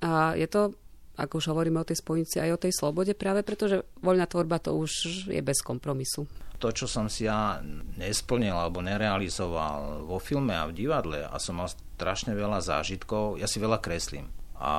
[0.00, 0.72] A je to,
[1.16, 4.76] ako už hovoríme o tej spojnici, aj o tej slobode práve, pretože voľná tvorba to
[4.76, 7.60] už je bez kompromisu to, čo som si ja
[8.00, 13.44] nesplnil alebo nerealizoval vo filme a v divadle a som mal strašne veľa zážitkov, ja
[13.44, 14.24] si veľa kreslím
[14.56, 14.72] a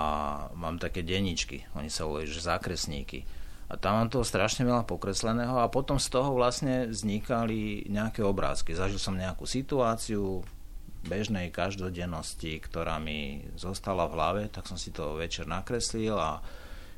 [0.57, 3.29] mám také denníčky, oni sa volajú, že zákresníky.
[3.67, 8.71] A tam mám toho strašne veľa pokresleného a potom z toho vlastne vznikali nejaké obrázky.
[8.71, 10.39] Zažil som nejakú situáciu
[11.07, 16.43] bežnej každodennosti, ktorá mi zostala v hlave, tak som si to večer nakreslil a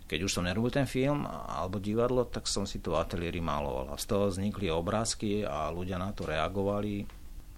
[0.10, 3.94] keď už som nerobil ten film alebo divadlo, tak som si to v ateliéri maloval.
[3.94, 7.06] A z toho vznikli obrázky a ľudia na to reagovali,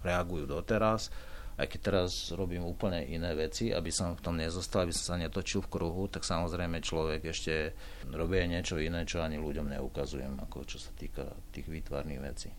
[0.04, 1.08] reagujú doteraz.
[1.56, 5.20] Aj keď teraz robím úplne iné veci, aby som v tom nezostal, aby som sa
[5.20, 7.72] netočil v kruhu, tak samozrejme človek ešte
[8.12, 11.24] robí niečo iné, čo ani ľuďom neukazujem, ako čo sa týka
[11.56, 12.52] tých výtvarných vecí.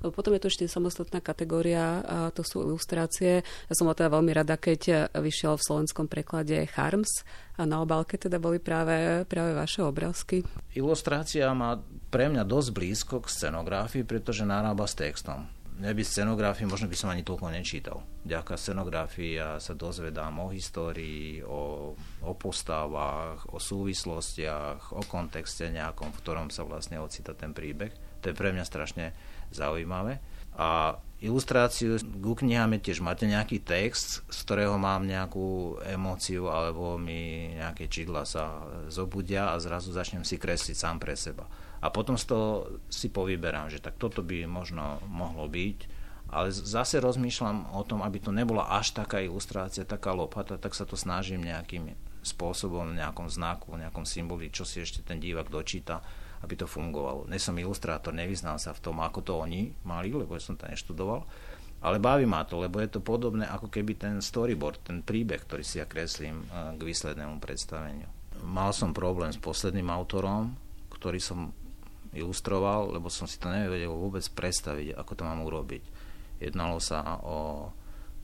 [0.00, 3.44] Potom je to ešte samostatná kategória, a to sú ilustrácie.
[3.44, 7.22] Ja som teda veľmi rada, keď vyšiel v slovenskom preklade Charms
[7.60, 10.40] a na obálke teda boli práve, práve vaše obrázky.
[10.72, 11.76] Ilustrácia má
[12.08, 15.44] pre mňa dosť blízko k scenografii, pretože narába s textom.
[15.80, 18.04] Neby scenografii, možno by som ani toľko nečítal.
[18.20, 26.12] Ďaká scenografii ja sa dozvedám o histórii, o, o postavách, o súvislostiach, o kontexte nejakom,
[26.12, 27.96] v ktorom sa vlastne ocita ten príbeh.
[28.20, 29.16] To je pre mňa strašne
[29.50, 30.18] zaujímavé.
[30.56, 37.52] A ilustráciu ku knihám tiež máte nejaký text, z ktorého mám nejakú emóciu alebo mi
[37.60, 41.44] nejaké čidla sa zobudia a zrazu začnem si kresliť sám pre seba.
[41.80, 42.48] A potom z toho
[42.92, 45.78] si povyberám, že tak toto by možno mohlo byť,
[46.30, 50.86] ale zase rozmýšľam o tom, aby to nebola až taká ilustrácia, taká lopata, tak sa
[50.86, 56.04] to snažím nejakým spôsobom, nejakom znaku, nejakom symboli, čo si ešte ten divák dočíta,
[56.40, 57.28] aby to fungovalo.
[57.28, 61.24] Nie som ilustrátor, nevyznám sa v tom, ako to oni mali, lebo som to neštudoval,
[61.80, 65.64] ale baví ma to, lebo je to podobné ako keby ten storyboard, ten príbeh, ktorý
[65.64, 68.08] si ja kreslím eh, k výslednému predstaveniu.
[68.40, 70.56] Mal som problém s posledným autorom,
[70.92, 71.52] ktorý som
[72.16, 75.82] ilustroval, lebo som si to nevedel vôbec predstaviť, ako to mám urobiť.
[76.40, 77.68] Jednalo sa o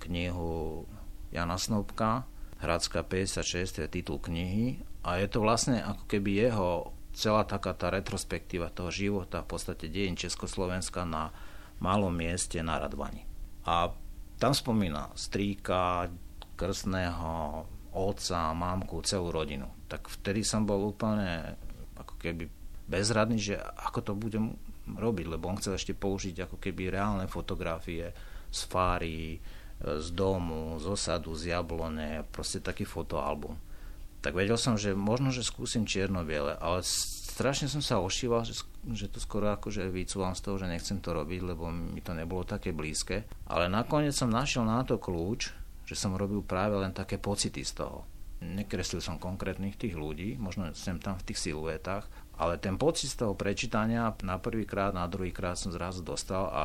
[0.08, 0.84] knihu
[1.30, 2.24] Jana Snobka,
[2.56, 7.72] Hradská 56, to je titul knihy a je to vlastne ako keby jeho celá taká
[7.72, 11.32] tá retrospektíva toho života, v podstate dejin Československa na
[11.80, 13.24] malom mieste na Radvani.
[13.64, 13.88] A
[14.36, 16.12] tam spomína strýka,
[16.60, 17.64] krstného,
[17.96, 19.64] otca, mámku, celú rodinu.
[19.88, 21.56] Tak vtedy som bol úplne
[21.96, 22.52] ako keby
[22.84, 24.52] bezradný, že ako to budem
[24.84, 28.12] robiť, lebo on chcel ešte použiť ako keby reálne fotografie
[28.52, 29.40] z fáry,
[29.80, 33.56] z domu, z osadu, z jablone, proste taký fotoalbum
[34.26, 38.58] tak vedel som, že možno, že skúsim čierno-biele, ale strašne som sa ošíval, že,
[38.90, 42.42] že to skoro akože vycúvam z toho, že nechcem to robiť, lebo mi to nebolo
[42.42, 43.22] také blízke.
[43.46, 45.54] Ale nakoniec som našiel na to kľúč,
[45.86, 48.02] že som robil práve len také pocity z toho.
[48.42, 52.10] Nekreslil som konkrétnych tých ľudí, možno sem tam v tých siluetách,
[52.42, 56.64] ale ten pocit z toho prečítania na prvýkrát, na druhýkrát som zrazu dostal a,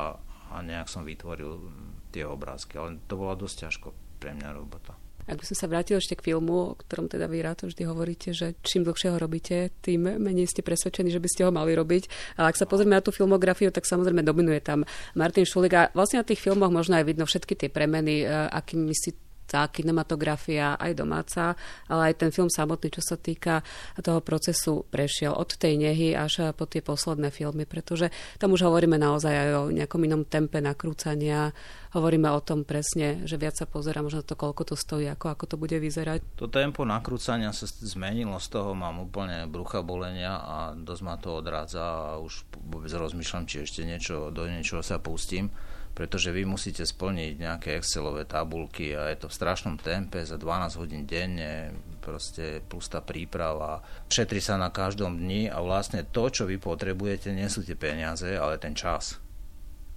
[0.50, 1.62] a nejak som vytvoril
[2.10, 2.74] tie obrázky.
[2.74, 4.98] Ale to bola dosť ťažko pre mňa robota.
[5.30, 8.34] Ak by som sa vrátil ešte k filmu, o ktorom teda vy rád vždy hovoríte,
[8.34, 12.36] že čím dlhšie ho robíte, tým menej ste presvedčení, že by ste ho mali robiť.
[12.42, 14.82] Ale ak sa pozrieme na tú filmografiu, tak samozrejme dominuje tam
[15.14, 18.90] Martin Šulik a vlastne na tých filmoch možno aj vidno všetky tie premeny, e, akými
[18.92, 19.14] si
[19.52, 21.52] tá kinematografia aj domáca,
[21.92, 23.60] ale aj ten film samotný, čo sa týka
[24.00, 28.08] toho procesu, prešiel od tej nehy až po tie posledné filmy, pretože
[28.40, 31.52] tam už hovoríme naozaj aj o nejakom inom tempe nakrúcania,
[31.92, 35.44] hovoríme o tom presne, že viac sa pozera možno to, koľko to stojí, ako, ako
[35.44, 36.24] to bude vyzerať.
[36.40, 41.36] To tempo nakrúcania sa zmenilo, z toho mám úplne brucha bolenia a dosť ma to
[41.36, 45.52] odrádza a už vôbec rozmýšľam, či ešte niečo, do niečoho sa pustím
[45.92, 50.80] pretože vy musíte splniť nejaké Excelové tabulky a je to v strašnom tempe za 12
[50.80, 53.84] hodín denne, proste plus tá príprava.
[54.08, 58.32] Šetrí sa na každom dni a vlastne to, čo vy potrebujete, nie sú tie peniaze,
[58.32, 59.20] ale ten čas.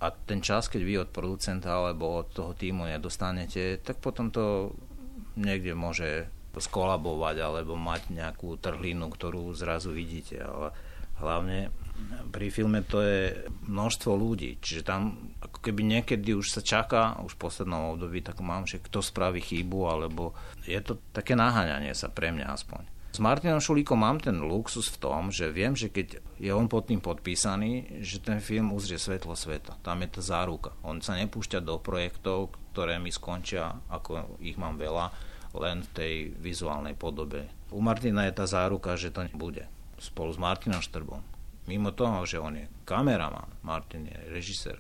[0.04, 4.76] A ten čas, keď vy od producenta alebo od toho týmu nedostanete, tak potom to
[5.40, 10.44] niekde môže skolabovať alebo mať nejakú trhlinu, ktorú zrazu vidíte.
[10.44, 10.76] Ale
[11.16, 11.72] Hlavne
[12.36, 17.40] pri filme to je množstvo ľudí, čiže tam ako keby niekedy už sa čaká, už
[17.40, 20.36] v poslednom období, tak mám, že kto spraví chybu, alebo
[20.68, 22.84] je to také naháňanie sa pre mňa aspoň.
[23.16, 26.92] S Martinom Šulíkom mám ten luxus v tom, že viem, že keď je on pod
[26.92, 29.80] tým podpísaný, že ten film uzrie svetlo sveta.
[29.80, 30.76] Tam je tá záruka.
[30.84, 35.16] On sa nepúšťa do projektov, ktoré mi skončia, ako ich mám veľa,
[35.56, 37.48] len v tej vizuálnej podobe.
[37.72, 39.64] U Martina je tá záruka, že to nebude.
[39.96, 41.35] Spolu s Martinom Štrbom.
[41.66, 44.78] Mimo toho, že on je kameraman, Martin je režisér,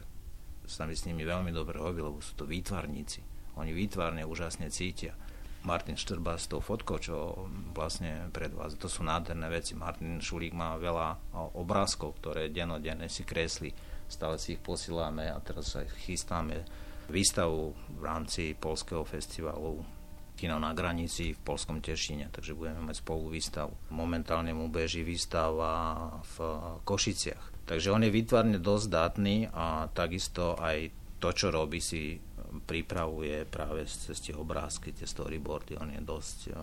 [0.65, 3.21] sa mi s nimi veľmi dobre robí, lebo sú to výtvarníci.
[3.57, 5.17] Oni výtvarne úžasne cítia
[5.65, 8.77] Martin Štrba s tou fotkou, čo vlastne pred vás.
[8.77, 9.73] To sú nádherné veci.
[9.73, 13.73] Martin Šulík má veľa obrázkov, ktoré denodenne si kresli.
[14.05, 16.61] Stále si ich posílame a teraz sa chystáme
[17.09, 19.81] výstavu v rámci Polského festivalu
[20.35, 23.71] Kino na granici v Polskom Tešine, takže budeme mať spolu výstavu.
[23.95, 26.35] Momentálne mu beží výstava v
[26.83, 27.65] Košiciach.
[27.65, 32.19] Takže on je výtvarne dosť dátny a takisto aj to, čo robí, si
[32.55, 35.79] pripravuje práve cez tie obrázky, tie storyboardy.
[35.79, 36.53] On je dosť,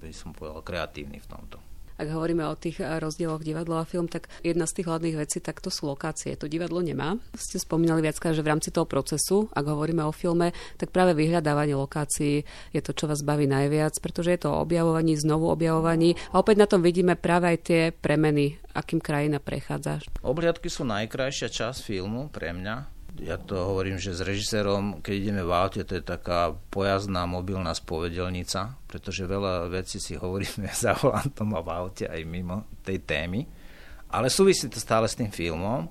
[0.00, 1.73] by som povedal, kreatívny v tomto.
[1.94, 5.62] Ak hovoríme o tých rozdieloch divadlo a film, tak jedna z tých hlavných vecí, tak
[5.62, 6.34] to sú lokácie.
[6.34, 7.18] To divadlo nemá.
[7.34, 11.78] Ste spomínali viackrát, že v rámci toho procesu, ak hovoríme o filme, tak práve vyhľadávanie
[11.78, 12.42] lokácií
[12.74, 16.56] je to, čo vás baví najviac, pretože je to o objavovaní, znovu objavovaní a opäť
[16.62, 20.02] na tom vidíme práve aj tie premeny, akým krajina prechádza.
[20.26, 25.42] Obliadky sú najkrajšia časť filmu pre mňa, ja to hovorím, že s režisérom, keď ideme
[25.46, 31.54] v aute, to je taká pojazdná mobilná spovedelnica, pretože veľa vecí si hovoríme za volantom
[31.54, 33.46] a v aute aj mimo tej témy,
[34.10, 35.86] ale súvisí to stále s tým filmom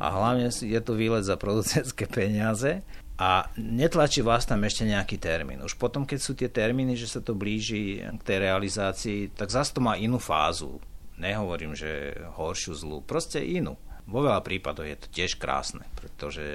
[0.00, 2.80] a hlavne je to výlet za producentské peniaze
[3.16, 5.64] a netlačí vás tam ešte nejaký termín.
[5.64, 9.72] Už potom, keď sú tie termíny, že sa to blíži k tej realizácii, tak zase
[9.72, 10.76] to má inú fázu.
[11.16, 13.80] Nehovorím, že horšiu zlú, proste inú.
[14.06, 16.46] Vo veľa prípadoch je to tiež krásne, pretože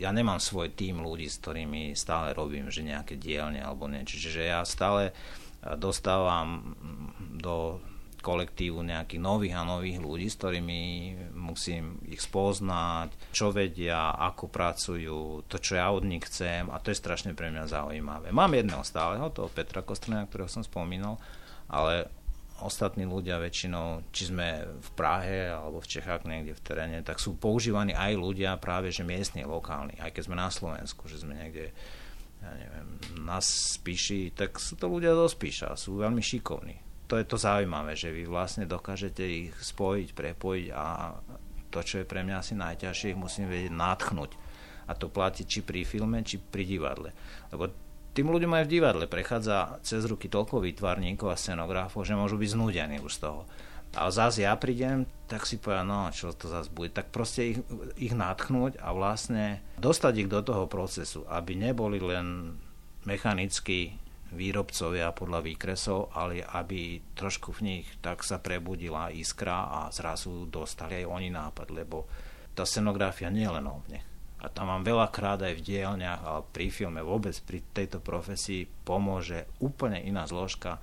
[0.00, 4.16] ja nemám svoj tým ľudí, s ktorými stále robím, že nejaké dielne alebo niečo.
[4.16, 5.12] Čiže ja stále
[5.76, 6.74] dostávam
[7.36, 7.78] do
[8.24, 10.82] kolektívu nejakých nových a nových ľudí, s ktorými
[11.36, 16.88] musím ich spoznať, čo vedia, ako pracujú, to, čo ja od nich chcem a to
[16.88, 18.32] je strašne pre mňa zaujímavé.
[18.32, 21.20] Mám jedného stáleho, toho Petra Kostrena, ktorého som spomínal,
[21.68, 22.08] ale
[22.64, 27.36] ostatní ľudia väčšinou, či sme v Prahe alebo v Čechách niekde v teréne, tak sú
[27.36, 30.00] používaní aj ľudia práve že miestni, lokálni.
[30.00, 31.76] Aj keď sme na Slovensku, že sme niekde
[32.44, 32.88] ja neviem,
[33.24, 36.76] na Spíši, tak sú to ľudia do Spíša, sú veľmi šikovní.
[37.08, 41.16] To je to zaujímavé, že vy vlastne dokážete ich spojiť, prepojiť a
[41.68, 44.32] to, čo je pre mňa asi najťažšie, ich musím vedieť natchnúť.
[44.84, 47.10] A to platí či pri filme, či pri divadle.
[47.48, 47.83] Lebo
[48.14, 52.50] tým ľuďom aj v divadle prechádza cez ruky toľko výtvarníkov a scenográfov, že môžu byť
[52.54, 53.42] znúdení už z toho.
[53.94, 56.94] Ale zase ja prídem, tak si poviem, no čo to zase bude.
[56.94, 57.58] Tak proste ich,
[57.98, 62.58] ich natchnúť a vlastne dostať ich do toho procesu, aby neboli len
[63.06, 63.98] mechanickí
[64.34, 71.02] výrobcovia podľa výkresov, ale aby trošku v nich tak sa prebudila iskra a zrazu dostali
[71.02, 72.06] aj oni nápad, lebo
[72.54, 74.13] tá scenografia nie je len o mne
[74.44, 79.48] a tam mám veľakrát aj v dielniach, ale pri filme vôbec pri tejto profesii pomôže
[79.64, 80.76] úplne iná zložka,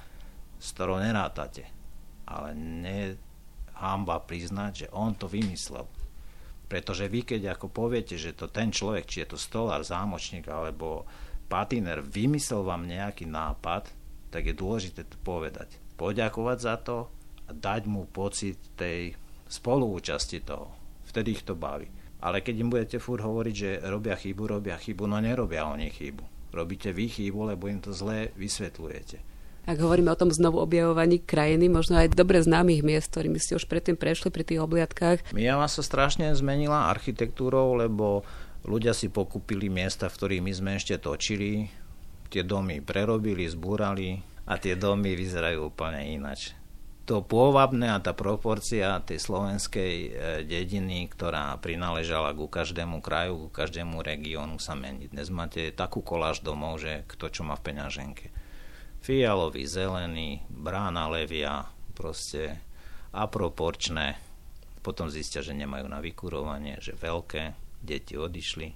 [0.57, 1.69] s ktorou nerátate.
[2.25, 3.13] Ale ne
[3.77, 5.85] hamba priznať, že on to vymyslel.
[6.65, 11.05] Pretože vy, keď ako poviete, že to ten človek, či je to stolár, zámočník alebo
[11.45, 13.93] patiner, vymyslel vám nejaký nápad,
[14.33, 15.77] tak je dôležité to povedať.
[16.01, 17.13] Poďakovať za to
[17.45, 19.13] a dať mu pocit tej
[19.45, 20.73] spoluúčasti toho.
[21.05, 22.00] Vtedy ich to baví.
[22.21, 26.53] Ale keď im budete furt hovoriť, že robia chybu, robia chybu, no nerobia oni chybu.
[26.53, 29.17] Robíte vy chybu, lebo im to zle vysvetľujete.
[29.65, 33.69] Ak hovoríme o tom znovu objavovaní krajiny, možno aj dobre známych miest, ktorými ste už
[33.69, 35.33] predtým prešli pri tých obliadkách.
[35.37, 38.25] Mijava sa strašne zmenila architektúrou, lebo
[38.65, 41.69] ľudia si pokúpili miesta, v ktorých my sme ešte točili.
[42.33, 44.17] Tie domy prerobili, zbúrali
[44.49, 46.57] a tie domy vyzerajú úplne inač
[47.11, 50.09] to pôvabné a tá proporcia tej slovenskej e,
[50.47, 55.11] dediny, ktorá prináležala ku každému kraju, ku každému regiónu sa mení.
[55.11, 58.31] Dnes máte takú koláž domov, že kto čo má v peňaženke.
[59.03, 62.63] Fialový, zelený, brána levia, proste
[63.11, 64.15] aproporčné.
[64.79, 68.71] Potom zistia, že nemajú na vykurovanie, že veľké, deti odišli.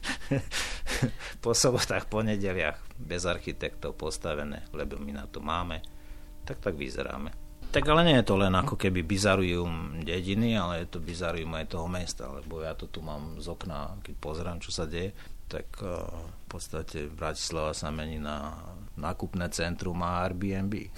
[1.44, 5.99] po sobotách, ponedeliach bez architektov postavené, lebo my na to máme
[6.44, 7.32] tak tak vyzeráme.
[7.70, 11.70] Tak ale nie je to len ako keby bizarium dediny, ale je to bizarium aj
[11.70, 15.14] toho mesta, lebo ja to tu mám z okna, keď pozerám, čo sa deje,
[15.46, 18.58] tak uh, v podstate Bratislava sa mení na
[18.98, 20.90] nákupné centrum a Airbnb.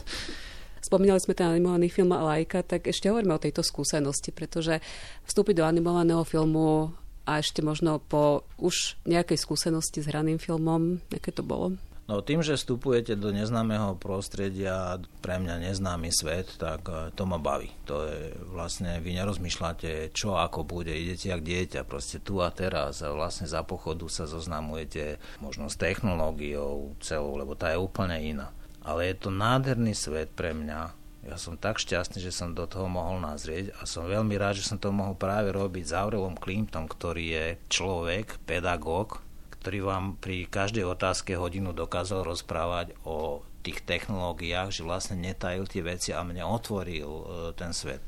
[0.88, 4.80] Spomínali sme ten animovaný film Lajka, tak ešte hovoríme o tejto skúsenosti, pretože
[5.28, 6.96] vstúpiť do animovaného filmu
[7.28, 11.76] a ešte možno po už nejakej skúsenosti s hraným filmom, aké to bolo?
[12.10, 17.38] No tým, že vstupujete do neznámeho prostredia, pre mňa neznámy svet, tak e, to ma
[17.38, 17.70] baví.
[17.86, 23.06] To je vlastne, vy nerozmýšľate, čo ako bude, idete jak dieťa, proste tu a teraz
[23.06, 28.50] a vlastne za pochodu sa zoznamujete možno s technológiou celou, lebo tá je úplne iná.
[28.82, 32.90] Ale je to nádherný svet pre mňa, ja som tak šťastný, že som do toho
[32.90, 36.90] mohol nazrieť a som veľmi rád, že som to mohol práve robiť s Aurelom Klimtom,
[36.90, 39.22] ktorý je človek, pedagóg,
[39.60, 45.84] ktorý vám pri každej otázke hodinu dokázal rozprávať o tých technológiách, že vlastne netajil tie
[45.84, 48.00] veci a mne otvoril e, ten svet.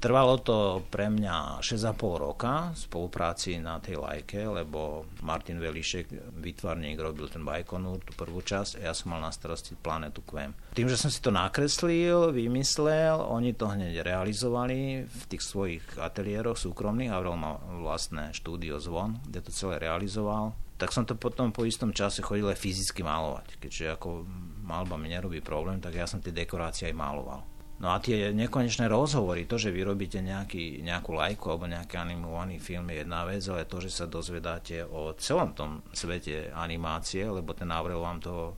[0.00, 6.96] Trvalo to pre mňa 6,5 roka v spolupráci na tej lajke, lebo Martin Velišek, výtvarník,
[6.96, 10.56] robil ten Bajkonur, tú prvú časť a ja som mal na starosti planetu Kvem.
[10.72, 16.56] Tým, že som si to nakreslil, vymyslel, oni to hneď realizovali v tých svojich ateliéroch
[16.56, 21.68] súkromných, Avril mal vlastné štúdio Zvon, kde to celé realizoval tak som to potom po
[21.68, 23.60] istom čase chodil aj fyzicky malovať.
[23.60, 24.24] Keďže ako
[24.64, 27.44] malba mi nerobí problém, tak ja som tie dekorácie aj maloval.
[27.80, 32.60] No a tie nekonečné rozhovory, to, že vy robíte nejaký, nejakú lajku alebo nejaký animovaný
[32.60, 37.56] film je jedna vec, ale to, že sa dozvedáte o celom tom svete animácie, lebo
[37.56, 38.52] ten návrh vám to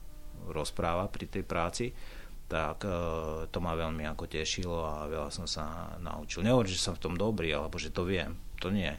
[0.51, 1.95] rozpráva pri tej práci,
[2.51, 2.91] tak e,
[3.47, 6.43] to ma veľmi ako tešilo a veľa som sa naučil.
[6.43, 8.35] Nehovorím, že som v tom dobrý, alebo že to viem.
[8.59, 8.91] To nie.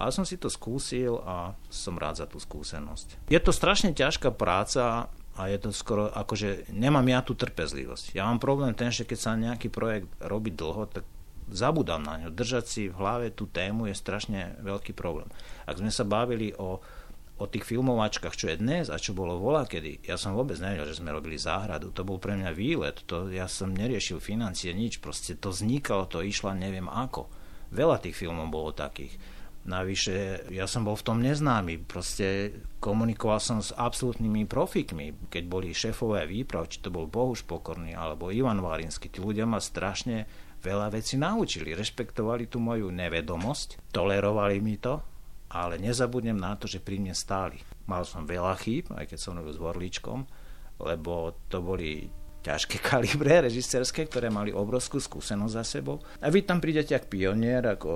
[0.00, 3.28] Ale som si to skúsil a som rád za tú skúsenosť.
[3.28, 8.16] Je to strašne ťažká práca a je to skoro ako, že nemám ja tú trpezlivosť.
[8.16, 11.04] Ja mám problém ten, že keď sa nejaký projekt robí dlho, tak
[11.52, 12.28] zabudám na ňo.
[12.32, 15.28] Držať si v hlave tú tému je strašne veľký problém.
[15.68, 16.80] Ak sme sa bavili o,
[17.36, 20.88] o tých filmovačkách, čo je dnes a čo bolo vola kedy, ja som vôbec nevedel,
[20.88, 21.92] že sme robili záhradu.
[21.92, 23.04] To bol pre mňa výlet.
[23.10, 25.02] To, ja som neriešil financie, nič.
[25.02, 27.28] Proste to vznikalo, to išlo neviem ako.
[27.70, 29.14] Veľa tých filmov bolo takých
[29.60, 32.48] Navyše, ja som bol v tom neznámy, proste
[32.80, 38.32] komunikoval som s absolútnymi profikmi, keď boli šéfové výprav, či to bol Bohuš Pokorný alebo
[38.32, 40.24] Ivan Várinsky, tí ľudia ma strašne
[40.64, 44.96] veľa vecí naučili, rešpektovali tú moju nevedomosť, tolerovali mi to,
[45.52, 47.60] ale nezabudnem na to, že pri mne stáli.
[47.84, 50.24] Mal som veľa chýb, aj keď som robil s Vorličkom,
[50.80, 52.08] lebo to boli
[52.40, 56.00] ťažké kalibre režisérske, ktoré mali obrovskú skúsenosť za sebou.
[56.24, 57.90] A vy tam prídete ako pionier, ako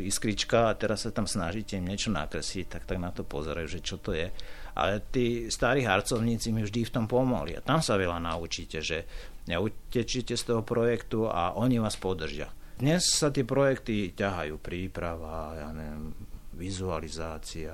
[0.00, 3.80] iskrička a teraz sa tam snažíte im niečo nakresliť, tak tak na to pozerajú, že
[3.84, 4.32] čo to je.
[4.76, 7.58] Ale tí starí harcovníci mi vždy v tom pomohli.
[7.58, 9.04] A tam sa veľa naučíte, že
[9.50, 12.48] neutečíte z toho projektu a oni vás podržia.
[12.80, 16.16] Dnes sa tie projekty ťahajú, príprava, ja neviem,
[16.60, 17.72] vizualizácia,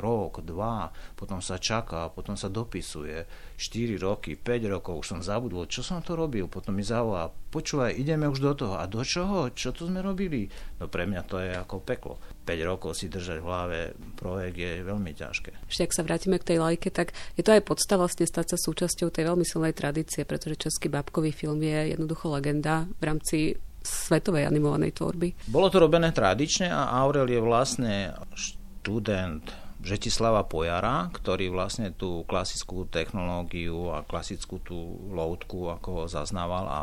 [0.00, 3.28] rok, dva, potom sa čaká, potom sa dopisuje,
[3.60, 7.92] 4 roky, 5 rokov, už som zabudol, čo som to robil, potom mi zavolá, počúvaj,
[7.92, 8.74] ideme už do toho.
[8.80, 9.52] A do čoho?
[9.52, 10.48] Čo tu sme robili?
[10.80, 12.16] No pre mňa to je ako peklo.
[12.48, 13.78] 5 rokov si držať v hlave
[14.16, 15.68] projekt je veľmi ťažké.
[15.68, 18.58] Ešte ak sa vrátime k tej lajke, tak je to aj podsta vlastne stať sa
[18.58, 23.38] súčasťou tej veľmi silnej tradície, pretože český bábkový film je jednoducho legenda v rámci
[23.82, 25.50] svetovej animovanej tvorby.
[25.50, 27.94] Bolo to robené tradične a Aurel je vlastne
[28.32, 34.78] študent Žetislava Pojara, ktorý vlastne tú klasickú technológiu a klasickú tú
[35.10, 36.80] loutku ako zaznával a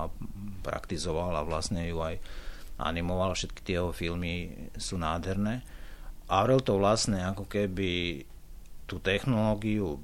[0.60, 2.20] praktizoval a vlastne ju aj
[2.76, 3.40] animoval.
[3.40, 5.64] Všetky tie jeho filmy sú nádherné.
[6.28, 8.24] Aurel to vlastne ako keby
[8.84, 10.04] tú technológiu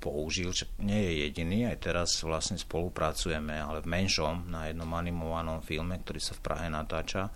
[0.00, 5.60] použil, čo nie je jediný, aj teraz vlastne spolupracujeme, ale v menšom, na jednom animovanom
[5.60, 7.28] filme, ktorý sa v Prahe natáča.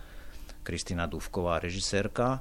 [0.64, 2.40] Kristýna Duvková, režisérka.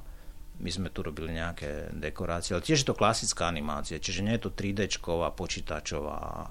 [0.64, 4.48] My sme tu robili nejaké dekorácie, ale tiež je to klasická animácia, čiže nie je
[4.48, 4.88] to 3D
[5.20, 6.48] a počítačová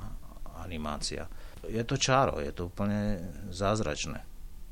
[0.61, 1.26] animácia.
[1.65, 3.17] Je to čaro, je to úplne
[3.49, 4.21] zázračné.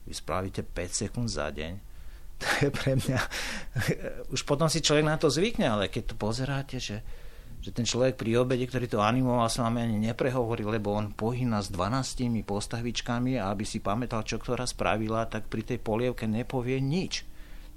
[0.06, 1.91] Vy spravíte 5 sekúnd za deň,
[2.41, 3.20] to je pre mňa...
[4.36, 7.06] Už potom si človek na to zvykne, ale keď to pozeráte, že
[7.62, 11.62] že ten človek pri obede, ktorý to animoval, sa vám ani neprehovorí, lebo on pohýna
[11.62, 16.82] s 12 postavičkami a aby si pamätal, čo ktorá spravila, tak pri tej polievke nepovie
[16.82, 17.22] nič.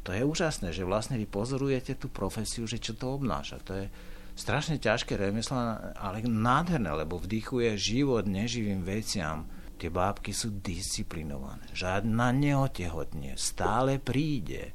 [0.04, 3.60] To je úžasné, že vlastne vy pozorujete tú profesiu, že čo to obnáša.
[3.68, 3.86] To je
[4.36, 5.56] strašne ťažké remeslo,
[5.96, 9.48] ale nádherné, lebo vdychuje život neživým veciam.
[9.76, 11.66] Tie bábky sú disciplinované.
[11.76, 13.36] Žiadna neotehotne.
[13.36, 14.72] Stále príde.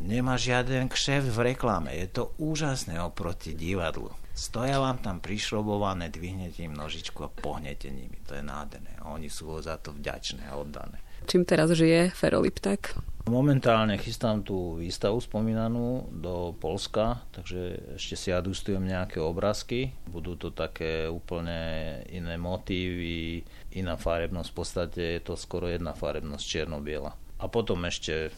[0.00, 1.92] Nemá žiaden kšeft v reklame.
[1.92, 4.12] Je to úžasné oproti divadlu.
[4.40, 8.16] Stoja vám tam prišrobované, dvihnete im nožičku a pohnete nimi.
[8.24, 8.96] To je nádherné.
[9.04, 10.96] A oni sú za to vďačné a oddané.
[11.28, 12.96] Čím teraz žije Feroliptak?
[13.28, 19.92] Momentálne chystám tú výstavu spomínanú do Polska, takže ešte si adustujem nejaké obrázky.
[20.08, 23.44] Budú to také úplne iné motívy,
[23.76, 27.12] iná farebnosť, v podstate je to skoro jedna farebnosť čierno-biela.
[27.12, 28.32] A potom ešte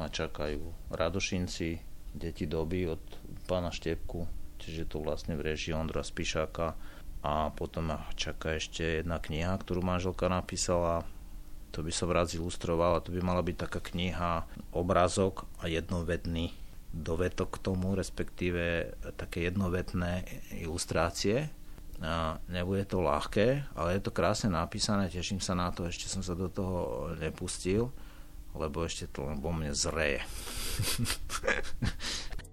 [0.00, 3.02] ma čakajú Radošinci, Deti doby od
[3.44, 6.72] pána Štepku, čiže to vlastne režii Ondra Spišáka.
[7.24, 11.08] A potom ma čaká ešte jedna kniha, ktorú manželka napísala,
[11.72, 14.44] to by som rád zilustroval a to by mala byť taká kniha,
[14.76, 16.52] obrázok a jednovedný
[16.94, 20.22] dovetok k tomu, respektíve také jednovetné
[20.62, 21.50] ilustrácie.
[22.04, 26.20] A nebude to ľahké, ale je to krásne napísané, teším sa na to, ešte som
[26.20, 27.90] sa do toho nepustil,
[28.54, 30.20] lebo ešte to vo mne zreje.